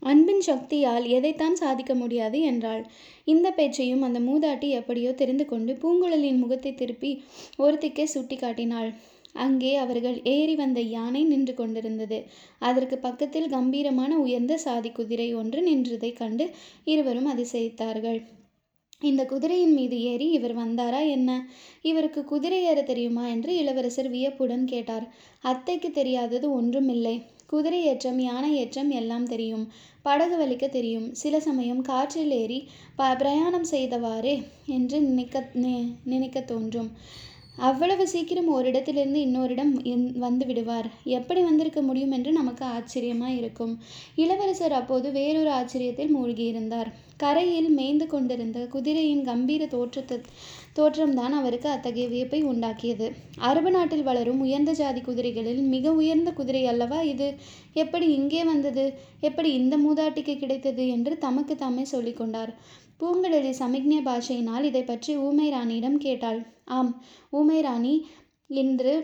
அன்பின் 0.03 0.41
சக்தியால் 0.41 1.05
எதைத்தான் 1.09 1.55
சாதிக்க 1.55 1.95
முடியாது 1.95 2.41
என்றாள். 2.41 2.83
இந்த 3.25 3.51
பேச்சையும் 3.51 4.03
அந்த 4.03 4.19
மூதாட்டி 4.21 4.69
எப்படியோ 4.71 5.13
தெரிந்து 5.13 5.45
கொண்டு 5.45 5.73
பூங்குழலியின் 5.73 6.39
முகத்தை 6.39 6.75
திருப்பி 6.75 7.11
ஒருத்திக்கே 7.59 8.05
சுட்டி 8.05 8.37
காட்டினாள். 8.37 8.91
அங்கே 9.37 9.73
அவர்கள் 9.77 10.23
ஏறி 10.25 10.55
வந்த 10.57 10.81
யானை 10.81 11.23
நின்று 11.25 11.55
கொண்டிருந்தது. 11.55 12.19
அதற்கு 12.59 12.99
பக்கத்தில் 12.99 13.49
கம்பீரமான 13.49 14.13
உயர்ந்த 14.19 14.57
சாதி 14.57 14.91
குதிரை 14.91 15.29
ஒன்று 15.35 15.61
நின்றதைக் 15.69 16.17
கண்டு 16.17 16.47
இருவரும் 16.85 17.31
அதிசயித்தார்கள். 17.33 18.21
இந்த 19.03 19.23
குதிரையின் 19.25 19.75
மீது 19.75 19.97
ஏறி 20.03 20.27
இவர் 20.31 20.55
வந்தாரா 20.57 21.01
என்ன? 21.09 21.31
இவருக்கு 21.83 22.25
குதிரை 22.25 22.61
ஏற 22.65 22.83
தெரியுமா? 22.83 23.25
என்று 23.29 23.57
இளவரசர் 23.57 24.09
வியப்புடன் 24.09 24.65
கேட்டார். 24.65 25.07
அத்தைக்கு 25.41 25.91
தெரியாதது 25.91 26.47
ஒன்றுமில்லை. 26.53 27.17
குதிரை 27.47 27.81
ஏற்றம் 27.85 28.19
யானை 28.19 28.51
ஏற்றம் 28.57 28.91
எல்லாம் 28.91 29.27
தெரியும். 29.27 29.65
படகு 30.03 30.37
வலிக்க 30.43 30.67
தெரியும். 30.69 31.07
சில 31.15 31.41
சமயம் 31.41 31.83
காற்றில் 31.83 32.35
ஏறி 32.41 32.59
ப 32.97 33.09
பிரயாணம் 33.15 33.69
செய்தவாறே 33.71 34.35
என்று 34.77 34.99
நினைக்க 35.01 35.45
நினைக்க 36.05 36.41
தோன்றும். 36.53 36.91
அவ்வளவு 37.59 38.05
சீக்கிரம் 38.13 38.49
ஓரிடத்திலிருந்து 38.55 39.21
இன்னோரிடம் 39.27 39.73
வந்து 40.25 40.45
விடுவார் 40.47 40.89
எப்படி 41.05 41.41
வந்திருக்க 41.43 41.81
முடியும் 41.83 42.11
என்று 42.11 42.33
நமக்கு 42.33 42.65
ஆச்சரியமாக 42.65 43.33
இருக்கும். 43.33 43.73
இளவரசர் 44.15 44.75
அப்போது 44.81 45.11
வேறொரு 45.13 45.51
ஆச்சரியத்தில் 45.51 46.15
மூழ்கியிருந்தார். 46.17 46.91
கரையில் 47.17 47.71
மேய்ந்து 47.71 48.07
கொண்டிருந்த 48.07 48.67
குதிரையின் 48.75 49.23
கம்பீர 49.25 49.67
தோற்றத்தை 49.67 50.19
தோற்றம்தான் 50.79 51.35
அவருக்கு 51.41 51.69
அத்தகைய 51.69 52.07
வியப்பை 52.09 52.41
உண்டாக்கியது. 52.43 53.07
அரபு 53.49 53.71
நாட்டில் 53.71 54.07
வளரும் 54.09 54.43
உயர்ந்த 54.47 54.73
ஜாதி 54.73 55.01
குதிரைகளில் 55.01 55.63
மிக 55.75 55.93
உயர்ந்த 55.93 56.33
குதிரை 56.33 56.63
அல்லவா 56.67 57.01
இது? 57.13 57.29
எப்படி 57.73 58.09
இங்கே 58.13 58.43
வந்தது? 58.45 58.85
எப்படி 59.21 59.53
இந்த 59.55 59.77
மூதாட்டிக்கு 59.79 60.37
கிடைத்தது 60.39 60.89
என்று 60.89 61.19
தமக்கு 61.19 61.57
தாமே 61.57 61.87
சொல்லிக்கொண்டார். 61.93 62.53
பூங்கடலி 63.01 63.51
சமிக்ஞை 63.63 64.03
பாஷையினால் 64.11 64.65
இதை 64.65 64.83
பற்றி 64.83 65.17
ஊமை 65.17 65.49
ராணியிடம் 65.53 65.99
கேட்டாள். 65.99 66.43
ஆம் 66.67 66.91
ஊமை 67.31 67.61
ராணி 67.61 67.95
இன்று 68.51 68.95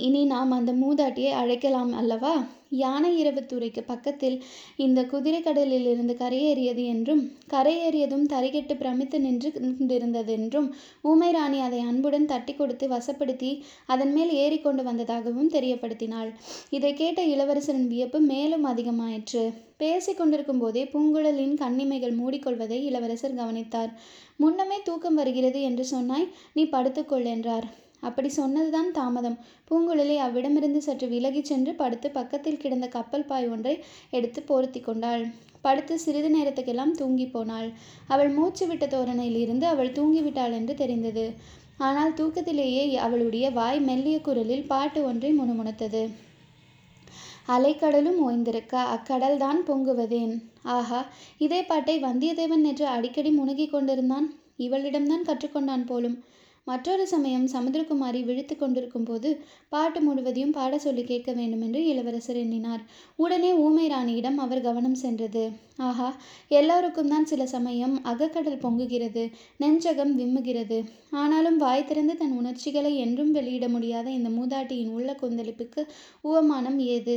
இனி 0.00 0.24
நாம் 0.24 0.50
அந்த 0.50 0.72
மூதாட்டியை 0.72 1.32
அழைக்கலாம் 1.32 1.92
அல்லவா? 1.92 2.34
யானை 2.80 3.10
இரவுத்துறைக்கு 3.22 3.82
பக்கத்தில் 3.86 4.36
இந்த 4.76 5.00
குதிரை 5.04 5.40
கடலில் 5.42 5.88
இருந்து 5.92 6.14
கரையேறியது 6.20 6.84
என்றும் 6.86 7.22
கரையேறியதும் 7.50 8.26
தரைகெட்டு 8.32 8.76
பிரமித்து 8.76 9.18
நின்று 9.20 9.50
கொண்டிருந்ததென்றும் 9.52 10.68
ஊமை 11.02 11.30
ராணி 11.32 11.60
அதை 11.60 11.80
அன்புடன் 11.80 12.30
தட்டி 12.32 12.54
கொடுத்து 12.54 12.86
வசப்படுத்தி 12.88 13.50
அதன் 13.86 14.12
மேல் 14.12 14.32
ஏறிக்கொண்டு 14.42 14.82
வந்ததாகவும் 14.82 15.50
தெரியப்படுத்தினாள். 15.50 16.30
இதை 16.70 16.92
கேட்ட 16.94 17.20
இளவரசரின் 17.26 17.90
வியப்பு 17.92 18.20
மேலும் 18.32 18.66
அதிகமாயிற்று. 18.66 19.44
பேசிக் 19.76 20.18
கொண்டிருக்கும் 20.18 20.58
போதே 20.58 20.82
பூங்குழலின் 20.92 21.54
கண்ணிமைகள் 21.54 22.18
மூடிக்கொள்வதை 22.18 22.78
இளவரசர் 22.88 23.38
கவனித்தார். 23.40 23.92
முன்னமே 24.36 24.78
தூக்கம் 24.84 25.14
வருகிறது 25.14 25.60
என்று 25.62 25.84
சொன்னாய் 25.84 26.28
நீ 26.52 26.64
படுத்துக்கொள் 26.64 27.28
என்றார். 27.34 27.66
அப்படி 28.02 28.28
சொன்னதுதான் 28.28 28.90
தாமதம். 28.92 29.36
பூங்குழலி 29.70 30.16
அவ்விடமிருந்து 30.18 30.78
சற்று 30.78 31.06
விலகிச் 31.08 31.44
சென்று 31.44 31.74
படுத்து 31.74 32.10
பக்கத்தில் 32.10 32.56
கிடந்த 32.56 32.86
கப்பல் 32.88 33.24
பாய் 33.24 33.48
ஒன்றை 33.48 33.74
எடுத்து 34.10 34.42
போர்த்தி 34.42 34.80
கொண்டாள். 34.80 35.24
படுத்து 35.60 35.98
சிறிது 35.98 36.30
நேரத்துக்கெல்லாம் 36.38 36.90
தூங்கி 36.90 37.26
போனாள். 37.26 37.68
அவள் 38.08 38.28
மூச்சு 38.28 38.66
விட்ட 38.66 38.86
தோரணையிலிருந்து 38.86 39.62
அவள் 39.62 39.92
தூங்கிவிட்டாள் 39.92 40.52
என்று 40.52 40.74
தெரிந்தது. 40.74 41.26
ஆனால் 41.78 42.12
தூக்கத்திலேயே 42.14 42.82
அவளுடைய 42.96 43.50
வாய் 43.50 43.80
மெல்லிய 43.80 44.20
குரலில் 44.20 44.66
பாட்டு 44.66 45.04
ஒன்றை 45.04 45.30
முணுமுணுத்தது. 45.38 46.02
அலைக்கடலும் 47.48 48.18
ஓய்ந்திருக்க 48.26 48.74
அக்கடல்தான் 48.94 49.60
பொங்குவதேன். 49.68 50.34
ஆஹா 50.76 51.00
இதே 51.38 51.62
பாட்டை 51.62 51.96
வந்தியத்தேவன் 52.02 52.64
நேற்று 52.66 52.86
அடிக்கடி 52.86 53.30
முணுகிக் 53.30 53.72
கொண்டிருந்தான். 53.72 54.26
இவளிடம்தான் 54.58 55.26
கற்றுக்கொண்டான் 55.28 55.86
போலும். 55.86 56.16
மற்றொரு 56.66 57.04
சமயம் 57.06 57.46
சமுத்திரகுமாரி 57.52 58.20
விழித்து 58.24 58.54
கொண்டிருக்கும் 58.56 59.04
போது 59.04 59.30
பாட்டு 59.68 60.00
முழுவதையும் 60.00 60.52
பாட 60.52 60.78
சொல்லி 60.78 61.02
கேட்க 61.04 61.30
வேண்டும் 61.32 61.62
என்று 61.62 61.80
இளவரசர் 61.86 62.36
எண்ணினார். 62.36 62.82
உடனே 63.18 63.50
ஊமை 63.64 63.86
ராணியிடம் 63.88 64.38
அவர் 64.38 64.60
கவனம் 64.60 64.98
சென்றது. 65.02 65.44
ஆஹா 65.78 66.08
எல்லோருக்கும் 66.50 67.08
தான் 67.08 67.24
சில 67.24 67.46
சமயம் 67.46 67.96
அகக்கடல் 68.04 68.62
பொங்குகிறது 68.64 69.24
நெஞ்சகம் 69.60 70.12
விம்முகிறது. 70.18 70.78
ஆனாலும் 71.22 71.58
வாய் 71.58 71.84
திறந்து 71.84 72.16
தன் 72.16 72.36
உணர்ச்சிகளை 72.40 72.92
என்றும் 72.96 73.32
வெளியிட 73.32 73.68
முடியாத 73.68 74.06
இந்த 74.10 74.30
மூதாட்டியின் 74.30 74.94
உள்ள 74.98 75.10
கொந்தளிப்புக்கு 75.22 75.84
உவமானம் 76.24 76.78
ஏது? 76.88 77.16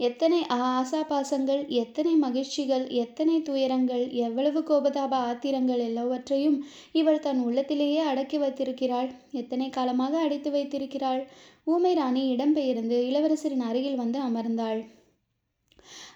எத்தனை 0.00 0.38
ஆசாபாசங்கள் 0.48 1.62
எத்தனை 1.68 2.12
மகிழ்ச்சிகள் 2.16 2.84
எத்தனை 3.00 3.34
துயரங்கள் 3.42 4.04
எவ்வளவு 4.18 4.60
கோபதாப 4.60 5.12
ஆத்திரங்கள் 5.28 5.82
எல்லாவற்றையும் 5.88 6.56
இவள் 6.92 7.18
தன் 7.18 7.40
உள்ளத்திலேயே 7.46 7.98
அடக்கி 7.98 8.38
வைத்திருக்கிறாள். 8.38 9.10
எத்தனை 9.32 9.68
காலமாக 9.70 10.14
அடைத்து 10.18 10.50
வைத்திருக்கிறாள். 10.50 11.22
ஊமை 11.64 11.92
ராணி 11.94 12.22
இடம்பெயர்ந்து 12.36 12.98
இளவரசரின் 13.10 13.66
அருகில் 13.68 13.96
வந்து 13.96 14.20
அமர்ந்தாள். 14.20 14.80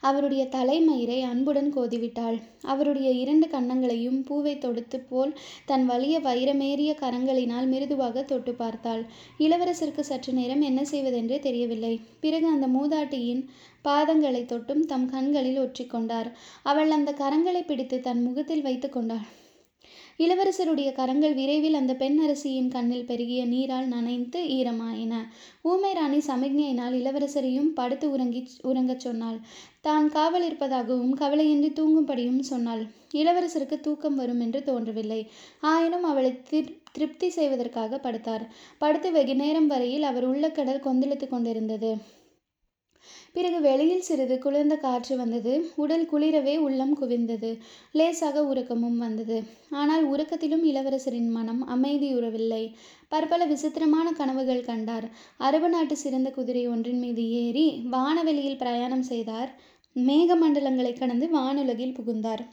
அவருடைய 0.01 0.45
தலைமயிரை 0.45 1.19
அன்புடன் 1.23 1.71
கோதிவிட்டாள். 1.77 2.39
அவருடைய 2.63 3.11
இரண்டு 3.11 3.47
கன்னங்களையும் 3.47 4.19
பூவை 4.25 4.55
தொடுத்து 4.59 5.01
போல் 5.01 5.33
தன் 5.67 5.87
வலிய 5.87 6.19
வைரமேறிய 6.21 6.93
கரங்களினால் 7.01 7.67
மிருதுவாக 7.67 8.25
தொட்டு 8.25 8.55
பார்த்தாள். 8.55 9.05
இளவரசருக்கு 9.39 10.01
சற்று 10.01 10.33
நேரம் 10.33 10.61
என்ன 10.61 10.85
செய்வதென்றே 10.85 11.39
தெரியவில்லை. 11.39 11.95
பிறகு 12.21 12.47
அந்த 12.47 12.69
மூதாட்டியின் 12.69 13.45
பாதங்களை 13.85 14.43
தொட்டும் 14.45 14.85
தம் 14.85 15.09
கண்களில் 15.11 15.59
ஒற்றிக்கொண்டார். 15.59 16.31
அவள் 16.63 16.91
அந்த 16.91 17.13
கரங்களை 17.13 17.65
பிடித்து 17.67 18.01
தன் 18.01 18.23
முகத்தில் 18.23 18.63
வைத்து 18.63 18.89
கொண்டாள். 18.89 19.27
இளவரசருடைய 20.19 20.93
கரங்கள் 20.93 21.35
விரைவில் 21.35 21.75
அந்த 21.75 21.95
பெண் 21.95 22.19
அரசியின் 22.19 22.69
கண்ணில் 22.69 23.07
பெருகிய 23.07 23.45
நீரால் 23.45 23.87
நனைந்து 23.87 24.41
ஈரமாயின. 24.45 25.15
ஊமை 25.63 25.93
ராணி 25.93 26.19
சமிக்ஞையினால் 26.19 26.95
இளவரசரையும் 26.95 27.71
படுத்து 27.75 28.11
உறங்கி 28.11 28.43
உறங்கச் 28.63 29.01
சொன்னாள். 29.01 29.39
தான் 29.81 30.09
காவல் 30.09 30.45
இருப்பதாகவும் 30.45 31.15
கவலையின்றி 31.19 31.71
தூங்கும்படியும் 31.73 32.41
சொன்னாள். 32.41 32.85
இளவரசருக்கு 33.13 33.81
தூக்கம் 33.81 34.15
வரும் 34.15 34.41
என்று 34.41 34.63
தோன்றவில்லை. 34.63 35.21
ஆயினும் 35.61 36.03
அவளை 36.03 36.33
திர் 36.51 36.81
திருப்தி 36.93 37.31
செய்வதற்காக 37.31 37.99
படுத்தார். 37.99 38.45
படுத்து 38.79 39.11
வெகு 39.13 39.37
நேரம் 39.37 39.67
வரையில் 39.67 40.03
அவர் 40.03 40.25
உள்ள 40.25 40.51
கடல் 40.51 40.85
கொந்தளித்து 40.85 41.29
கொண்டிருந்தது. 41.29 41.93
பிறகு 43.35 43.61
வெளியில் 43.61 44.01
சிறிது 44.01 44.39
குளிர்ந்த 44.39 44.75
காற்று 44.77 45.17
வந்தது. 45.17 45.53
உடல் 45.75 46.05
குளிரவே 46.13 46.57
உள்ளம் 46.57 46.93
குவிந்தது. 47.01 47.51
லேசாக 47.93 48.45
உறக்கமும் 48.45 48.99
வந்தது. 48.99 49.43
ஆனால் 49.71 50.05
உறக்கத்திலும் 50.13 50.65
இளவரசரின் 50.65 51.31
மனம் 51.31 51.63
அமைதியுறவில்லை. 51.69 52.63
பற்பல 53.09 53.45
விசித்திரமான 53.45 54.13
கனவுகள் 54.13 54.65
கண்டார். 54.65 55.07
அரபு 55.39 55.69
நாட்டு 55.69 55.97
சிறந்த 55.97 56.31
குதிரை 56.31 56.65
ஒன்றின் 56.67 56.99
மீது 56.99 57.25
ஏறி 57.43 57.67
வானவெளியில் 57.91 58.57
பிரயாணம் 58.57 59.03
செய்தார். 59.03 59.51
மேகமண்டலங்களை 59.97 60.93
கடந்து 60.99 61.27
வானுலகில் 61.35 61.95
புகுந்தார். 61.95 62.45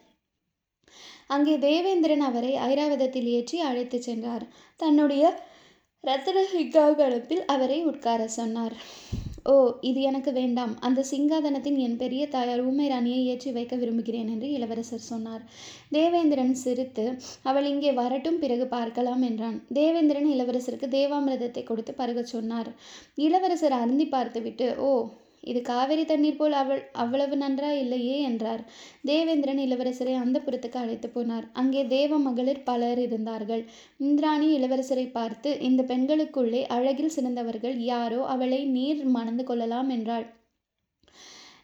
அங்கே 1.27 1.57
தேவேந்திரன் 1.57 2.25
அவரை 2.29 2.53
ஐராவதத்தில் 2.69 3.27
ஏற்றி 3.37 3.59
அழைத்துச் 3.59 4.01
சென்றார். 4.01 4.45
தன்னுடைய 4.75 5.23
ரத்தன 6.03 6.37
சிங்காகனத்தில் 6.53 7.43
அவரை 7.45 7.83
உட்கார 7.83 8.21
சொன்னார். 8.27 8.75
ஓ 9.45 9.53
இது 9.89 9.99
எனக்கு 10.01 10.31
வேண்டாம். 10.31 10.73
அந்த 10.87 11.05
சிங்காதனத்தின் 11.11 11.77
என் 11.85 11.95
பெரிய 12.01 12.23
தாயார் 12.27 12.61
ஊமை 12.69 12.87
ராணியை 12.87 13.21
ஏற்றி 13.31 13.51
வைக்க 13.51 13.75
விரும்புகிறேன் 13.75 14.29
என்று 14.33 14.47
இளவரசர் 14.51 15.09
சொன்னார். 15.11 15.43
தேவேந்திரன் 15.91 16.53
சிரித்து 16.63 17.05
அவள் 17.49 17.69
இங்கே 17.71 17.91
வரட்டும் 18.01 18.39
பிறகு 18.39 18.67
பார்க்கலாம் 18.75 19.23
என்றான். 19.29 19.57
தேவேந்திரன் 19.79 20.29
இளவரசருக்கு 20.35 20.89
தேவாமிரதத்தை 20.97 21.63
கொடுத்து 21.63 21.95
பருகச் 21.97 22.33
சொன்னார். 22.35 22.69
இளவரசர் 23.27 23.79
அருந்தி 23.81 24.07
பார்த்துவிட்டு 24.07 24.67
ஓ 24.89 24.91
இது 25.43 25.61
காவிரி 25.61 26.05
தண்ணீர் 26.05 26.37
போல் 26.37 26.51
அவள் 26.51 26.81
அவ்வளவு 26.93 27.35
நன்றா 27.35 27.69
இல்லையே 27.77 28.17
என்றார். 28.21 28.61
தேவேந்திரன் 29.05 29.57
இளவரசரை 29.57 30.13
அந்த 30.13 30.39
புறத்துக்கு 30.39 30.79
அழைத்து 30.79 31.07
போனார். 31.07 31.45
அங்கே 31.53 31.85
தேவ 31.87 32.19
மகளிர் 32.19 32.63
பலர் 32.63 32.99
இருந்தார்கள். 32.99 33.63
இந்திராணி 33.97 34.49
இளவரசரை 34.59 35.07
பார்த்து 35.11 35.59
இந்த 35.59 35.83
பெண்களுக்குள்ளே 35.83 36.65
அழகில் 36.67 37.15
சிறந்தவர்கள் 37.15 37.77
யாரோ 37.85 38.21
அவளை 38.25 38.65
நீர் 38.65 39.03
மணந்து 39.05 39.43
கொள்ளலாம் 39.43 39.89
என்றாள். 39.89 40.27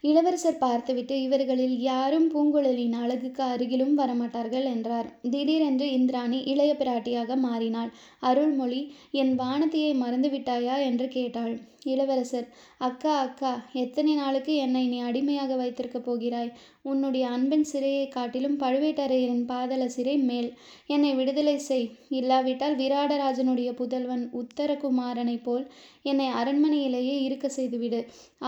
இளவரசர் 0.03 0.57
பார்த்துவிட்டு 0.57 1.21
இவர்களில் 1.21 1.79
யாரும் 1.79 2.27
பூங்குழலியின் 2.33 2.93
அழகுக்கு 2.93 3.43
அருகிலும் 3.43 3.95
வரமாட்டார்கள் 3.97 4.65
என்றார். 4.65 5.07
திடீரென்று 5.29 5.91
இந்திராணி 5.91 6.39
இளைய 6.43 6.73
பிராட்டியாக 6.79 7.37
மாறினாள். 7.37 7.91
அருள்மொழி 8.19 8.81
என் 9.11 9.33
வானதியை 9.39 9.93
மறந்து 9.95 10.29
விட்டாயா 10.29 10.75
என்று 10.83 11.07
கேட்டாள். 11.07 11.55
இளவரசர் 11.83 12.47
அக்கா 12.77 13.13
அக்கா 13.19 13.51
எத்தனை 13.73 14.13
நாளுக்கு 14.15 14.55
என்னை 14.55 14.87
நீ 14.87 14.99
அடிமையாக 14.99 15.55
வைத்திருக்கப் 15.55 16.05
போகிறாய்? 16.05 16.51
உன்னுடைய 16.91 17.25
அன்பின் 17.27 17.65
சிறையை 17.71 18.07
காட்டிலும் 18.07 18.57
பழுவேட்டரையரின் 18.59 19.45
பாதல 19.45 19.85
சிறை 19.87 20.17
மேல். 20.29 20.49
என்னை 20.87 21.11
விடுதலை 21.15 21.55
செய். 21.59 21.87
இல்லாவிட்டால் 22.09 22.75
விராடராஜனுடைய 22.75 23.71
புதல்வன் 23.73 24.23
உத்தரகுமாரனைப் 24.41 25.43
போல் 25.43 25.65
என்னை 26.03 26.27
அரண்மனையிலேயே 26.41 27.15
இருக்க 27.21 27.49
செய்துவிடு. 27.49 27.99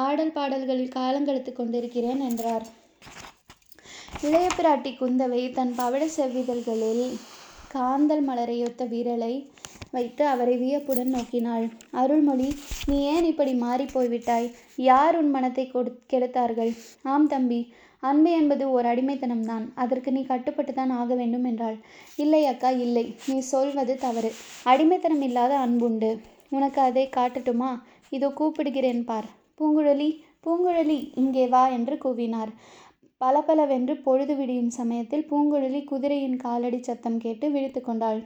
ஆடல் 0.05 0.31
பாடல்களில் 0.31 0.95
காலங்கெடுத்து 0.95 1.53
கொண்டிருக்கிறேன் 1.53 2.19
என்றார். 2.19 2.65
இளைய 4.21 4.47
பிராட்டி 4.57 4.91
குந்தவை 4.93 5.41
தன் 5.53 5.73
பவழ 5.77 6.03
செவ்விதழ்களில் 6.17 7.05
காந்தல் 7.75 8.23
மலரையொத்த 8.27 8.83
விரலை 8.93 9.33
வைத்து 9.91 10.23
அவரை 10.27 10.55
வியப்புடன் 10.57 11.13
நோக்கினாள். 11.15 11.65
அருள்மொழி 12.01 12.49
நீ 12.85 12.97
ஏன் 13.13 13.23
இப்படி 13.23 13.53
மாறி 13.55 13.85
போய்விட்டாய்? 13.93 14.47
யார் 14.89 15.15
உன் 15.17 15.29
மனத்தை 15.29 15.65
கொடு 15.67 15.91
கெடுத்தார்கள்? 16.13 16.71
ஆம் 17.13 17.27
தம்பி 17.27 17.61
அன்பு 18.03 18.31
என்பது 18.31 18.63
ஓர் 18.71 18.85
அடிமைத்தனம்தான் 18.85 19.65
அதற்கு 19.83 20.09
நீ 20.11 20.21
கட்டுப்பட்டு 20.25 20.73
தான் 20.73 20.91
ஆக 20.99 21.15
வேண்டும் 21.15 21.43
என்றாள். 21.43 21.77
இல்லை 22.15 22.41
அக்கா 22.45 22.69
இல்லை. 22.85 23.05
நீ 23.27 23.35
சொல்வது 23.53 23.93
தவறு. 23.97 24.29
அடிமைத்தனம் 24.63 25.21
இல்லாத 25.21 25.53
அன்புண்டு. 25.57 26.11
உனக்கு 26.49 26.81
அதை 26.81 27.05
காட்டட்டுமா? 27.17 27.71
இதோ 28.09 28.27
கூப்பிடுகிறேன் 28.39 29.03
பார். 29.03 29.27
பூங்குழலி 29.59 30.09
பூங்குழலி 30.45 30.99
இங்கே 31.15 31.45
வா 31.47 31.63
என்று 31.77 31.95
கூவினார். 32.03 32.51
பலபலவென்று 33.21 33.93
பொழுது 34.03 34.33
விடியும் 34.35 34.73
சமயத்தில் 34.79 35.27
பூங்குழலி 35.31 35.81
குதிரையின் 35.83 36.37
காலடி 36.37 36.79
சத்தம் 36.79 37.17
கேட்டு 37.17 37.45
விழித்து 37.51 37.81
கொண்டாள். 37.81 38.21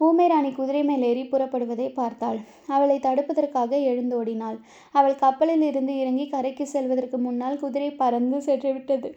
ஊமைராணி 0.00 0.50
குதிரை 0.54 0.82
மேல் 0.84 1.02
ஏறி 1.02 1.22
புறப்படுவதை 1.24 1.86
பார்த்தாள். 1.92 2.38
அவளை 2.66 2.96
தடுப்பதற்காக 2.98 3.78
எழுந்தோடினாள். 3.90 4.58
அவள் 4.94 5.16
கப்பலில் 5.16 5.62
இருந்து 5.62 5.92
இறங்கி 5.98 6.26
கரைக்கு 6.28 6.66
செல்வதற்கு 6.66 7.18
முன்னால் 7.18 7.58
குதிரை 7.58 7.90
பறந்து 7.92 8.38
சென்றுவிட்டது 8.40 9.10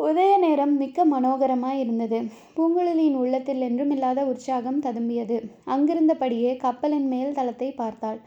உதய 0.00 0.30
நேரம் 0.38 0.72
மிக்க 0.76 1.04
மனோகரமாய் 1.04 1.80
இருந்தது. 1.80 2.18
பூங்குழலியின் 2.56 3.18
உள்ளத்தில் 3.18 3.60
என்றும் 3.60 3.90
இல்லாத 3.90 4.20
உற்சாகம் 4.24 4.80
ததும்பியது. 4.82 5.36
அங்கிருந்தபடியே 5.66 6.52
கப்பலின் 6.56 7.06
மேல் 7.08 7.34
தளத்தை 7.34 7.68
பார்த்தாள். 7.72 8.18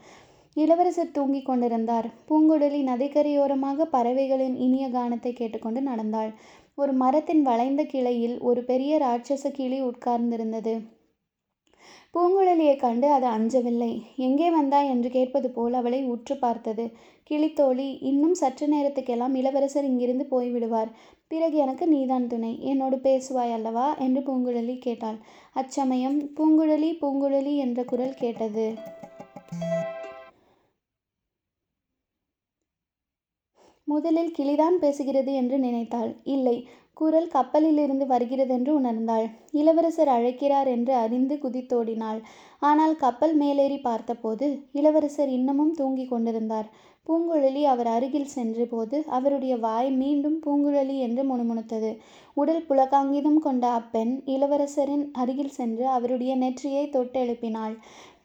இளவரசர் 0.56 1.12
தூங்கிக் 1.12 1.46
கொண்டிருந்தார். 1.46 2.06
பூங்குழலி 2.28 2.80
நதிக்கரையோரமாக 2.82 3.86
பறவைகளின் 3.86 4.56
இனிய 4.56 4.86
கானத்தை 4.88 5.32
கேட்டுக்கொண்டு 5.32 5.82
நடந்தாள். 5.82 6.30
ஒரு 6.78 6.92
மரத்தின் 6.92 7.42
வளைந்த 7.42 7.82
கிளையில் 7.84 8.36
ஒரு 8.40 8.62
பெரிய 8.64 8.98
ராட்சச 8.98 9.50
கிளி 9.50 9.80
உட்கார்ந்திருந்தது. 9.82 10.74
பூங்குழலியைக் 12.16 12.76
கண்டு 12.76 13.12
அது 13.12 13.26
அஞ்சவில்லை. 13.26 14.02
எங்கே 14.16 14.50
வந்தாய் 14.50 14.88
என்று 14.88 15.10
கேட்பது 15.10 15.50
போல் 15.50 15.72
அவளை 15.72 16.04
உற்று 16.04 16.36
பார்த்தது. 16.36 16.84
கிளித்தோழி 17.30 17.98
இன்னும் 18.00 18.34
சற்று 18.34 18.66
நேரத்துக்கெல்லாம் 18.66 19.34
இளவரசர் 19.34 19.84
இங்கிருந்து 19.84 20.26
போய்விடுவார். 20.30 20.90
பிறகு 21.26 21.56
எனக்கு 21.56 21.88
நீதான் 21.88 22.26
துணை. 22.26 22.62
என்னோடு 22.62 22.96
பேசுவாய் 22.96 23.52
அல்லவா 23.52 23.96
என்று 23.96 24.20
பூங்குழலி 24.20 24.78
கேட்டாள். 24.78 25.16
அச்சமயம். 25.52 26.18
பூங்குழலி 26.36 26.90
பூங்குழலி 27.02 27.56
என்ற 27.56 27.84
குரல் 27.84 28.14
கேட்டது. 28.14 28.74
முதலில் 33.84 34.32
கிளிதான் 34.38 34.76
பேசுகிறது 34.80 35.34
என்று 35.34 35.58
நினைத்தாள். 35.58 36.16
இல்லை. 36.24 36.68
குரல் 36.96 37.28
கப்பலிலிருந்து 37.28 38.04
வருகிறதென்று 38.06 38.72
உணர்ந்தாள். 38.80 39.26
இளவரசர் 39.50 40.08
அழைக்கிறார் 40.08 40.66
என்று 40.66 40.92
அறிந்து 40.94 41.34
குதித்தோடினாள். 41.42 42.20
ஆனால் 42.58 42.94
கப்பல் 42.96 43.34
மேலேறி 43.34 43.78
பார்த்தபோது 43.78 44.46
இளவரசர் 44.72 45.28
இன்னமும் 45.28 45.74
தூங்கிக் 45.74 46.10
கொண்டிருந்தார். 46.10 46.68
பூங்குழலி 47.06 47.62
அவர் 47.62 47.86
அருகில் 47.86 48.32
சென்றபோது 48.36 48.96
அவருடைய 49.06 49.54
வாய் 49.56 49.90
மீண்டும் 49.90 50.38
பூங்குழலி 50.46 50.96
என்று 50.98 51.22
முணுமுணுத்தது. 51.22 51.90
உடல் 52.34 52.64
புலகாங்கிதம் 52.68 53.38
கொண்ட 53.38 53.66
அப்பெண் 53.70 54.14
இளவரசரின் 54.26 55.04
அருகில் 55.12 55.54
சென்று 55.58 55.86
அவருடைய 55.88 56.32
நெற்றியை 56.36 56.84
தொட்டெழுப்பினாள். 56.92 57.76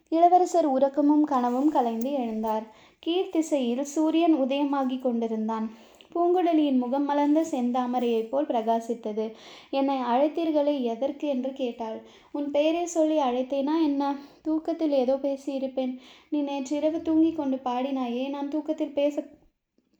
இளவரசர் 0.08 0.66
உறக்கமும் 0.66 1.24
கனவும் 1.24 1.70
கலைந்து 1.70 2.10
எழுந்தார். 2.10 2.64
கீழ்த்திசையில் 3.06 3.84
சூரியன் 3.94 4.34
உதயமாகிக் 4.34 5.02
கொண்டிருந்தான். 5.02 5.68
பூங்குழலியின் 6.14 6.78
முகம் 6.78 7.04
மலர்ந்த 7.04 7.40
செந்தாமரையைப் 7.50 8.28
போல் 8.28 8.46
பிரகாசித்தது. 8.46 9.32
என்னை 9.70 9.98
அழைத்தீர்களே 9.98 10.82
எதற்கு? 10.82 11.28
என்று 11.28 11.52
கேட்டாள். 11.52 12.00
உன் 12.32 12.50
பெயரை 12.50 12.86
சொல்லி 12.86 13.18
அழைத்தேனா 13.18 13.82
என்ன? 13.82 14.16
தூக்கத்தில் 14.42 14.90
ஏதோ 14.90 15.14
பேசியிருப்பேன். 15.16 15.98
நீ 16.28 16.40
நேற்றிரவு 16.40 17.02
தூங்கிக் 17.02 17.36
கொண்டு 17.36 17.56
பாடினாயே 17.64 18.28
நான் 18.28 18.48
தூக்கத்தில் 18.48 18.92
பேச 18.92 19.24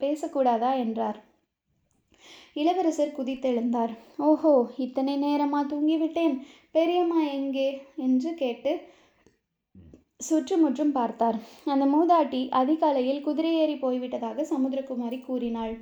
பேசக்கூடாதா? 0.01 0.79
என்றார். 0.79 1.19
இளவரசர் 2.53 3.17
குதித்தெழுந்தார். 3.19 3.93
ஓஹோ 4.17 4.69
இத்தனை 4.77 5.15
நேரமா 5.23 5.61
தூங்கிவிட்டேன்? 5.73 6.35
பெரியம்மா 6.71 7.21
எங்கே? 7.23 7.81
என்று 7.97 8.35
கேட்டு 8.35 8.73
சுற்றுமுற்றும் 10.17 10.93
பார்த்தார். 10.93 11.39
அந்த 11.65 11.85
மூதாட்டி 11.87 12.49
அதிகாலையில் 12.51 13.21
குதிரை 13.21 13.55
ஏறி 13.55 13.75
போய்விட்டதாக 13.75 14.45
சமுத்திரகுமாரி 14.51 15.19
கூறினாள். 15.25 15.75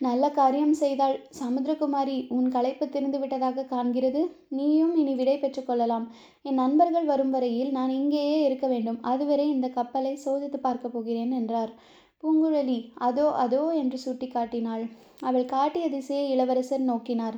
நல்ல 0.00 0.24
காரியம் 0.30 0.76
செய்தாள். 0.80 1.16
சமுத்திரகுமாரி 1.40 2.14
உன் 2.36 2.46
களைப்பு 2.54 2.84
திருந்து 2.86 3.18
விட்டதாக 3.22 3.64
காண்கிறது. 3.72 4.20
நீயும் 4.58 4.94
இனி 4.96 5.14
விடை 5.14 5.34
பெற்றுக்கொள்ளலாம் 5.38 6.06
என் 6.44 6.60
நண்பர்கள் 6.62 7.08
வரும் 7.10 7.32
வரையில் 7.34 7.70
நான் 7.70 7.92
இங்கேயே 7.98 8.38
இருக்க 8.46 8.66
வேண்டும். 8.66 8.98
அதுவரை 9.10 9.46
இந்த 9.48 9.68
கப்பலை 9.68 10.12
சோதித்து 10.24 10.60
பார்க்க 10.60 10.94
போகிறேன் 10.94 11.32
என்றார். 11.40 11.72
பூங்குழலி 12.22 12.78
அதோ 13.08 13.26
அதோ 13.44 13.62
என்று 13.82 13.98
சுட்டி 13.98 14.28
காட்டினாள் 14.28 14.84
அவள் 15.28 15.46
காட்டிய 15.54 15.86
திசையை 15.88 16.24
இளவரசர் 16.34 16.88
நோக்கினார். 16.90 17.36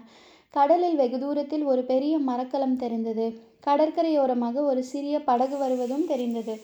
கடலில் 0.55 0.97
வெகு 0.97 1.19
தூரத்தில் 1.19 1.65
ஒரு 1.65 1.83
பெரிய 1.85 2.15
மரக்கலம் 2.29 2.81
தெரிந்தது. 2.83 3.27
கடற்கரையோரமாக 3.67 4.65
ஒரு 4.71 4.83
சிறிய 4.93 5.17
படகு 5.29 5.57
வருவதும் 5.57 6.07
தெரிந்தது. 6.07 6.55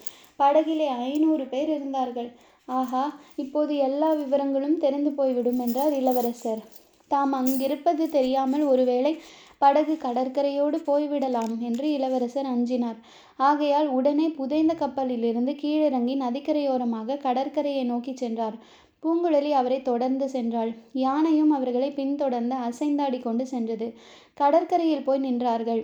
படகிலே 0.41 0.89
ஐநூறு 1.07 1.45
பேர் 1.53 1.71
இருந்தார்கள். 1.77 2.31
ஆஹா 2.69 3.05
இப்போது 3.35 3.77
எல்லா 3.77 4.13
விவரங்களும் 4.13 4.79
தெரிந்து 4.79 5.11
போய்விடும் 5.11 5.59
என்றார் 5.59 5.93
இளவரசர். 5.93 6.63
தாம் 7.11 7.33
அங்கிருப்பது 7.33 8.05
தெரியாமல் 8.09 8.65
ஒருவேளை 8.65 9.13
படகு 9.59 9.95
கடற்கரையோடு 10.03 10.79
போய்விடலாம் 10.87 11.55
என்று 11.59 11.87
இளவரசர் 11.93 12.47
அஞ்சினார். 12.47 12.99
ஆகையால் 13.37 13.89
உடனே 13.89 14.29
புதைந்த 14.29 14.75
கப்பலிலிருந்து 14.75 15.53
கீழிறங்கி 15.53 16.15
நதிக்கரையோரமாக 16.17 17.17
கடற்கரையை 17.17 17.85
நோக்கி 17.85 18.17
சென்றார். 18.17 18.59
பூங்குழலி 19.03 19.51
அவரை 19.51 19.83
தொடர்ந்து 19.83 20.27
சென்றாள். 20.27 20.71
யானையும் 20.93 21.51
அவர்களை 21.51 21.91
பின்தொடர்ந்து 21.91 22.57
அசைந்தாடி 22.69 23.23
கொண்டு 23.23 23.47
சென்றது. 23.47 23.89
கடற்கரையில் 24.35 25.05
போய் 25.05 25.21
நின்றார்கள். 25.21 25.83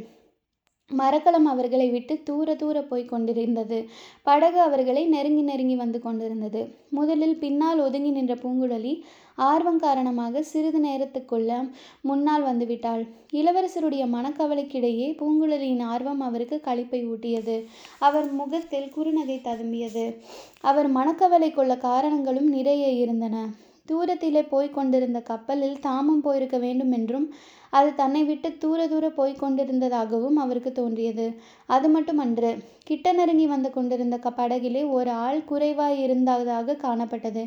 மரக்கலம் 0.91 1.45
அவர்களை 1.45 1.91
விட்டு 1.91 2.15
தூர 2.25 2.55
தூர 2.55 2.83
போய் 2.83 3.05
கொண்டிருந்தது. 3.05 3.89
படகு 4.23 4.61
அவர்களை 4.61 5.07
நெருங்கி 5.07 5.43
நெருங்கி 5.43 5.77
வந்து 5.77 5.99
கொண்டிருந்தது. 6.01 6.61
முதலில் 6.89 7.37
பின்னால் 7.39 7.81
ஒதுங்கி 7.81 8.11
நின்ற 8.11 8.35
பூங்குழலி 8.35 8.93
ஆர்வம் 9.35 9.79
காரணமாக 9.79 10.43
சிறிது 10.43 10.81
நேரத்துக்குள்ள 10.81 11.51
முன்னால் 12.01 12.45
வந்துவிட்டாள் 12.45 13.03
இளவரசருடைய 13.33 14.05
மனக்கவலைக்கிடையே 14.07 15.09
பூங்குழலியின் 15.21 15.83
ஆர்வம் 15.83 16.21
அவருக்கு 16.21 16.61
களிப்பை 16.65 17.01
ஊட்டியது. 17.13 17.57
அவர் 17.99 18.33
முகத்தில் 18.33 18.93
குறுநகை 18.97 19.39
ததும்பியது. 19.41 20.07
அவர் 20.61 20.91
மனக்கவலை 20.93 21.51
கொள்ள 21.53 21.77
காரணங்களும் 21.77 22.49
நிறைய 22.49 22.87
இருந்தன. 22.89 23.47
தூரத்திலே 23.89 24.43
போய்க் 24.49 24.75
கொண்டிருந்த 24.75 25.21
கப்பலில் 25.21 25.81
தாமும் 25.81 26.21
போயிருக்க 26.21 26.59
வேண்டும் 26.59 26.93
என்றும் 26.93 27.27
அது 27.79 27.91
தன்னை 28.01 28.23
விட்டு 28.31 28.49
தூர 28.63 28.81
தூர 28.93 29.07
போய்க் 29.19 29.43
கொண்டிருந்ததாகவும் 29.43 30.37
அவருக்கு 30.43 30.71
தோன்றியது. 30.73 31.27
அது 31.77 31.89
மட்டுமன்று 31.95 32.51
கிட்ட 32.89 33.13
நெருங்கி 33.19 33.47
வந்து 33.53 33.71
கொண்டிருந்த 33.77 34.17
படகிலே 34.39 34.83
ஒரு 34.99 35.13
ஆள் 35.27 35.41
குறைவாய் 35.51 35.99
இருந்ததாக 36.07 36.79
காணப்பட்டது. 36.85 37.45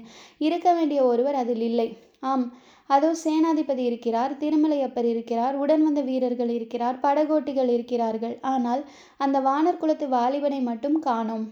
இருக்க 0.48 0.68
வேண்டிய 0.78 1.00
ஒருவர் 1.12 1.40
அதில் 1.44 1.66
இல்லை. 1.70 1.88
ஆம் 2.32 2.46
அதோ 2.90 3.10
சேனாதிபதி 3.24 3.84
இருக்கிறார் 3.90 4.34
திருமலையப்பர் 4.42 5.08
இருக்கிறார் 5.14 5.56
உடன் 5.64 5.84
வந்த 5.88 6.02
வீரர்கள் 6.10 6.52
இருக்கிறார் 6.58 6.98
படகோட்டிகள் 7.06 7.72
இருக்கிறார்கள். 7.76 8.36
ஆனால் 8.54 8.84
அந்த 9.26 9.38
வானர் 9.48 9.82
குலத்து 9.82 10.08
வாலிபனை 10.18 10.60
மட்டும் 10.70 10.98
காணோம். 11.08 11.46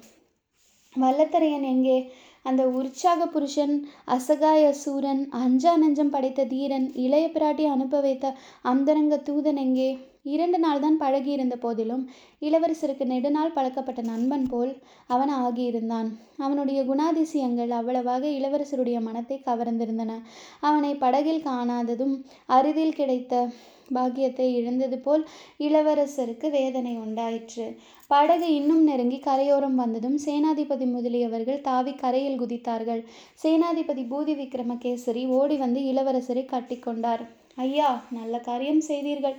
வல்லத்தரையன் 0.96 1.66
எங்கே? 1.74 1.98
அந்த 2.46 2.64
உற்சாக 2.80 3.28
புருஷன் 3.28 3.76
அசகாய 4.16 4.64
சூரன் 4.82 5.22
அஞ்சா 5.44 5.74
நெஞ்சம் 5.76 6.12
படைத்த 6.16 6.46
தீரன் 6.46 6.88
இளைய 6.96 7.28
பிராட்டி 7.36 7.66
அனுப்ப 7.66 8.00
வைத்த 8.00 8.34
அந்தரங்க 8.64 9.18
தூதன் 9.30 9.62
எங்கே? 9.64 9.90
இரண்டு 10.34 10.58
நாள் 10.60 10.80
தான் 10.80 11.00
பழகியிருந்த 11.02 11.56
போதிலும் 11.56 12.04
இளவரசருக்கு 12.42 13.06
நெடுநாள் 13.06 13.54
பழக்கப்பட்ட 13.54 14.02
நண்பன் 14.02 14.46
போல் 14.50 14.72
அவன் 15.08 15.34
ஆகியிருந்தான். 15.42 16.08
அவனுடைய 16.38 16.80
குணாதிசயங்கள் 16.84 17.72
அவ்வளவாக 17.80 18.24
இளவரசருடைய 18.38 19.00
மனத்தை 19.02 19.38
கவர்ந்திருந்தன. 19.46 20.12
அவனை 20.62 20.92
படகில் 20.96 21.46
காணாததும் 21.46 22.16
அரிதில் 22.50 22.98
கிடைத்த 23.00 23.34
பாக்கியத்தை 23.94 24.48
இழந்தது 24.56 24.98
போல் 25.00 25.24
இளவரசருக்கு 25.60 26.50
வேதனை 26.50 26.94
உண்டாயிற்று. 26.98 27.66
படகு 28.08 28.48
இன்னும் 28.56 28.84
நெருங்கி 28.84 29.20
கரையோரம் 29.20 29.76
வந்ததும் 29.76 30.18
சேனாதிபதி 30.26 30.86
முதலியவர்கள் 30.86 31.62
தாவி 31.62 31.94
கரையில் 31.94 32.42
குதித்தார்கள். 32.42 33.02
சேனாதிபதி 33.44 34.06
பூதி 34.12 34.36
விக்ரமகேசரி 34.42 35.26
ஓடி 35.28 35.58
வந்து 35.58 35.82
இளவரசரை 35.94 36.46
கட்டிக்கொண்டார் 36.54 37.24
ஐயா 37.56 37.90
நல்ல 38.12 38.40
காரியம் 38.40 38.82
செய்தீர்கள். 38.82 39.36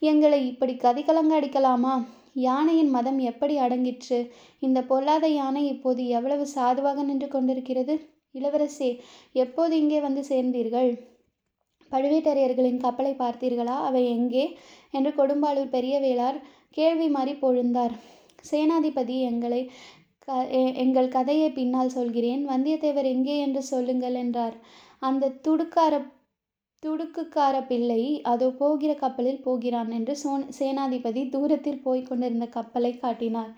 எங்களை 0.00 0.46
இப்படி 0.46 0.74
கதிகலங்க 0.74 1.34
அடிக்கலாமா? 1.40 1.94
யானையின் 2.32 2.90
மதம் 2.90 3.18
எப்படி 3.18 3.58
அடங்கிற்று? 3.58 4.18
இந்த 4.60 4.82
பொல்லாத 4.82 5.28
யானை 5.28 5.66
இப்போது 5.66 6.02
எவ்வளவு 6.08 6.46
சாதுவாக 6.46 7.02
நின்று 7.02 7.28
கொண்டிருக்கிறது? 7.28 7.96
இளவரசே 8.32 8.90
எப்போது 9.32 9.74
இங்கே 9.78 10.00
வந்து 10.00 10.24
சேர்ந்தீர்கள்? 10.24 10.90
பழுவேட்டரையர்களின் 11.92 12.82
கப்பலை 12.84 13.12
பார்த்தீர்களா? 13.18 13.76
அவை 13.88 14.02
எங்கே? 14.16 14.44
என்று 14.90 15.10
கொடும்பாளூர் 15.20 15.74
பெரிய 15.76 15.96
வேளார் 16.00 16.38
கேள்வி 16.76 17.08
மாறி 17.08 17.34
பொழுந்தார். 17.44 17.94
சேனாதிபதி 18.50 19.16
எங்களை 19.30 19.62
க 20.28 20.34
எங்கள் 20.84 21.14
கதையை 21.16 21.48
பின்னால் 21.50 21.96
சொல்கிறேன். 21.98 22.42
வந்தியத்தேவர் 22.48 23.08
எங்கே 23.14 23.36
என்று 23.38 23.62
சொல்லுங்கள் 23.72 24.16
என்றார். 24.24 24.56
அந்த 25.08 25.34
துடுக்கார 25.46 25.94
துடுக்குக்கார 26.82 27.56
பிள்ளை 27.66 28.02
அதோ 28.32 28.48
போகிற 28.60 28.92
கப்பலில் 28.94 29.40
போகிறான் 29.46 29.90
என்று 29.90 30.14
சோ 30.22 30.32
சேனாதிபதி 30.58 31.22
தூரத்தில் 31.28 31.80
போய் 31.86 32.02
கொண்டிருந்த 32.02 32.46
கப்பலை 32.56 32.92
காட்டினார். 32.98 33.50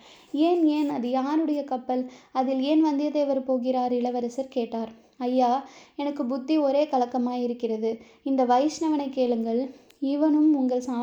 ஏன் 0.47 0.63
ஏன்? 0.77 0.91
அது 0.97 1.09
யாருடைய 1.11 1.63
கப்பல்? 1.65 2.03
அதில் 2.33 2.63
ஏன் 2.71 2.85
வந்தியத்தேவர் 2.85 3.43
போகிறார்? 3.51 3.93
இளவரசர் 3.93 4.55
கேட்டார். 4.57 4.93
ஐயா 5.21 5.53
எனக்கு 5.97 6.25
புத்தி 6.25 6.59
ஒரே 6.59 6.83
கலக்கமாயிருக்கிறது 6.85 7.91
இந்த 8.23 8.45
வைஷ்ணவனை 8.45 9.09
கேளுங்கள் 9.11 9.63
இவனும் 10.01 10.55
உங்கள் 10.55 10.81
சா 10.81 10.99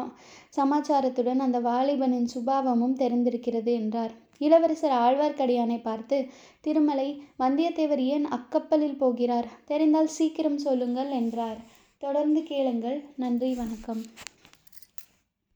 சமாச்சாரத்துடன் 0.57 1.39
அந்த 1.39 1.59
வாலிபனின் 1.59 2.29
சுபாவமும் 2.35 2.95
தெரிந்திருக்கிறது 2.97 3.71
என்றார். 3.73 4.13
இளவரசர் 4.37 4.95
ஆழ்வார்க்கடியானை 4.97 5.77
பார்த்து 5.81 6.17
திருமலை 6.61 7.07
வந்தியத்தேவர் 7.39 8.03
ஏன் 8.05 8.25
அக்கப்பலில் 8.27 8.97
போகிறார்? 8.97 9.47
தெரிந்தால் 9.65 10.07
சீக்கிரம் 10.07 10.57
சொல்லுங்கள் 10.57 11.11
என்றார். 11.11 11.59
தொடர்ந்து 11.97 12.43
கேளுங்கள். 12.43 12.97
நன்றி 13.15 13.53
வணக்கம். 13.53 14.03